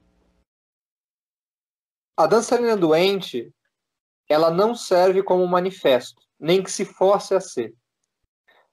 [2.16, 3.52] A dançarina doente
[4.28, 7.74] ela não serve como manifesto, nem que se force a ser.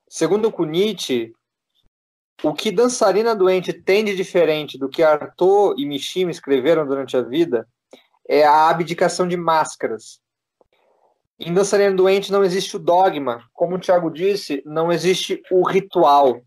[0.07, 1.33] Segundo Kunichi,
[2.43, 7.21] o que Dançarina Doente tem de diferente do que Arthur e Mishima escreveram durante a
[7.21, 7.67] vida
[8.27, 10.19] é a abdicação de máscaras.
[11.39, 16.41] Em Dançarina Doente não existe o dogma, como o Tiago disse, não existe o ritual.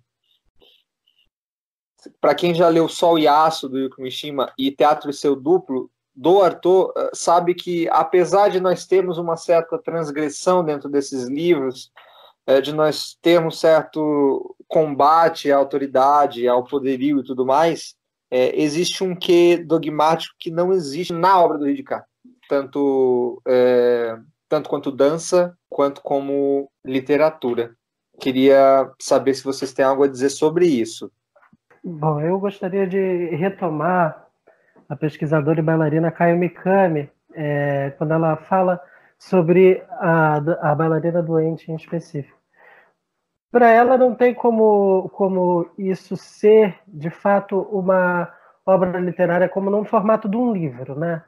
[2.20, 5.91] Para quem já leu Sol e Aço do Yuki Mishima e Teatro e Seu Duplo,
[6.14, 11.93] do Arthur eh, sabe que, apesar de nós termos uma certa transgressão dentro desses livros,
[12.47, 17.95] eh, de nós termos certo combate à autoridade, ao poderio e tudo mais,
[18.30, 22.05] é, existe um quê dogmático que não existe na obra do Ridicard,
[22.49, 24.18] tanto, é,
[24.49, 27.74] tanto quanto dança, quanto como literatura.
[28.20, 31.11] Queria saber se vocês têm algo a dizer sobre isso.
[31.84, 34.26] Bom, eu gostaria de retomar
[34.88, 38.80] a pesquisadora e bailarina Kayo Mikami, é, quando ela fala
[39.18, 42.36] sobre a, a bailarina doente em específico.
[43.51, 48.32] Para ela não tem como, como isso ser, de fato, uma
[48.66, 51.22] obra literária como num formato de um livro, né?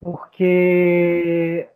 [0.00, 1.68] Porque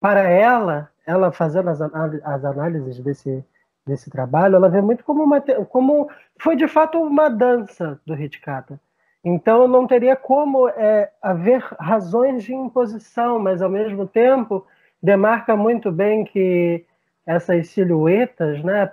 [0.00, 3.44] para ela, ela fazendo as, as análises desse,
[3.86, 8.80] desse trabalho, ela vê muito como uma como foi de fato uma dança do Hitkata.
[9.24, 14.66] Então não teria como é, haver razões de imposição, mas ao mesmo tempo
[15.02, 16.84] demarca muito bem que
[17.24, 18.92] essas silhuetas, né,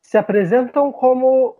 [0.00, 1.56] se apresentam como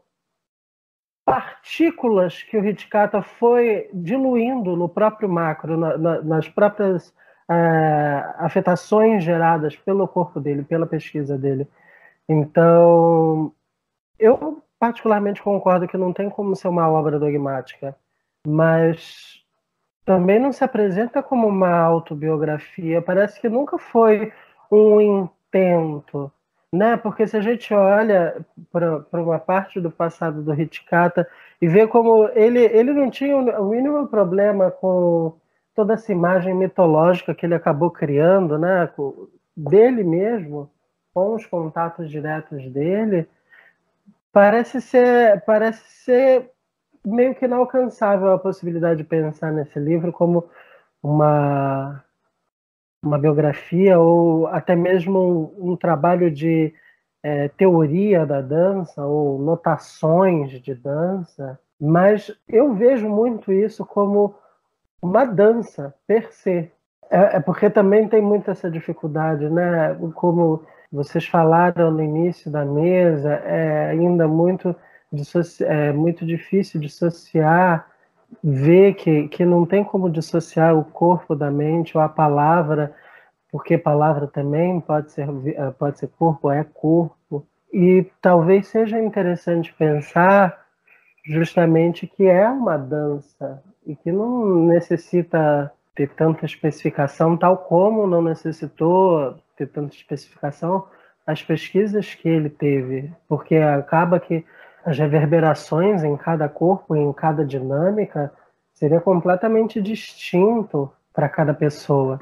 [1.25, 7.15] partículas que o Hitkata foi diluindo no próprio macro, na, na, nas próprias
[7.51, 11.67] é, afetações geradas pelo corpo dele, pela pesquisa dele.
[12.29, 13.53] Então,
[14.19, 17.97] eu particularmente concordo que não tem como ser uma obra dogmática
[18.47, 19.43] mas
[20.05, 23.01] também não se apresenta como uma autobiografia.
[23.01, 24.33] Parece que nunca foi
[24.71, 26.31] um intento,
[26.73, 26.97] né?
[26.97, 31.27] Porque se a gente olha para uma parte do passado do Hitkata
[31.61, 35.35] e vê como ele, ele não tinha o mínimo problema com
[35.75, 38.89] toda essa imagem mitológica que ele acabou criando, né?
[39.57, 40.71] Dele mesmo,
[41.13, 43.29] com os contatos diretos dele,
[44.33, 46.51] parece ser, parece ser
[47.05, 50.49] meio que inalcançável a possibilidade de pensar nesse livro como
[51.03, 52.03] uma,
[53.03, 56.73] uma biografia ou até mesmo um, um trabalho de
[57.23, 64.35] é, teoria da dança ou notações de dança, mas eu vejo muito isso como
[65.05, 66.71] uma dança per se.
[67.11, 69.95] É, é porque também tem muito essa dificuldade, né?
[70.15, 74.75] Como vocês falaram no início da mesa, é ainda muito
[75.61, 77.87] é muito difícil dissociar,
[78.43, 82.93] ver que, que não tem como dissociar o corpo da mente ou a palavra,
[83.53, 87.47] porque palavra também pode ser, eh, pode ser corpo, é corpo.
[87.73, 90.64] E talvez seja interessante pensar
[91.25, 98.21] justamente que é uma dança e que não necessita ter tanta especificação, tal como não
[98.21, 100.87] necessitou ter tanta especificação
[101.27, 104.45] as pesquisas que ele teve, porque acaba que
[104.85, 108.31] as reverberações em cada corpo, em cada dinâmica,
[108.75, 112.21] seria completamente distinto para cada pessoa.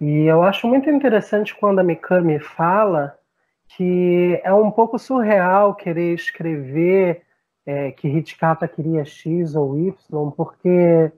[0.00, 3.16] E eu acho muito interessante quando a Mikami fala
[3.68, 7.22] que é um pouco surreal querer escrever
[7.66, 11.12] é, que Hitkata queria X ou Y, porque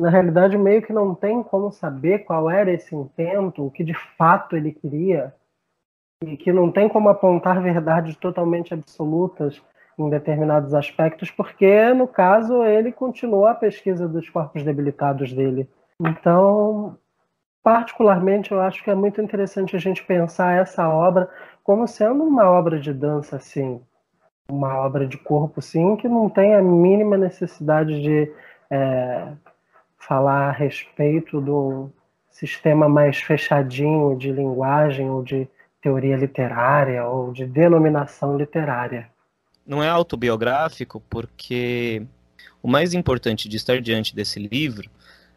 [0.00, 3.94] na realidade meio que não tem como saber qual era esse intento, o que de
[4.16, 5.34] fato ele queria,
[6.22, 9.62] e que não tem como apontar verdades totalmente absolutas
[9.98, 15.68] em determinados aspectos, porque, no caso, ele continuou a pesquisa dos corpos debilitados dele.
[16.00, 16.96] Então,
[17.62, 21.28] particularmente, eu acho que é muito interessante a gente pensar essa obra
[21.62, 23.82] como sendo uma obra de dança, assim,
[24.50, 28.32] uma obra de corpo, sim, que não tem a mínima necessidade de
[28.70, 29.28] é,
[29.98, 31.90] falar a respeito do
[32.30, 35.48] sistema mais fechadinho de linguagem ou de
[35.82, 39.08] teoria literária ou de denominação literária.
[39.66, 42.02] Não é autobiográfico porque
[42.62, 44.90] o mais importante de estar diante desse livro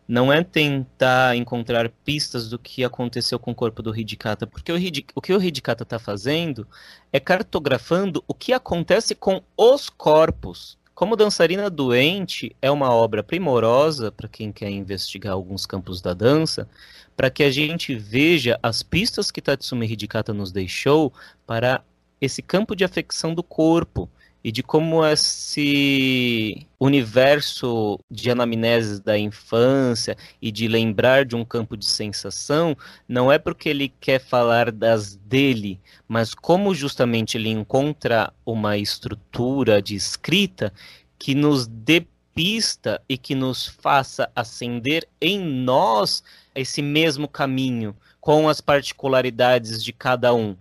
[0.08, 4.78] não é tentar encontrar pistas do que aconteceu com o corpo do Hidikata, porque o,
[4.78, 6.68] Hid, o que o Hidikata está fazendo
[7.12, 10.78] é cartografando o que acontece com os corpos.
[10.94, 16.68] Como Dançarina Doente é uma obra primorosa para quem quer investigar alguns campos da dança,
[17.16, 21.12] para que a gente veja as pistas que Tatsumi Hidikata nos deixou
[21.48, 21.84] para
[22.22, 24.10] esse campo de afecção do corpo
[24.44, 31.78] e de como esse universo de anamneses da infância e de lembrar de um campo
[31.78, 32.76] de sensação
[33.08, 39.82] não é porque ele quer falar das dele, mas como justamente ele encontra uma estrutura
[39.82, 40.74] de escrita
[41.18, 42.06] que nos dê
[42.36, 49.94] pista e que nos faça acender em nós esse mesmo caminho com as particularidades de
[49.94, 50.58] cada um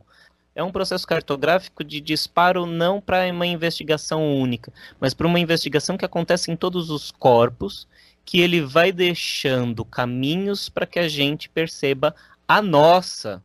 [0.54, 5.96] é um processo cartográfico de disparo não para uma investigação única, mas para uma investigação
[5.96, 7.86] que acontece em todos os corpos,
[8.24, 12.14] que ele vai deixando caminhos para que a gente perceba
[12.46, 13.42] a nossa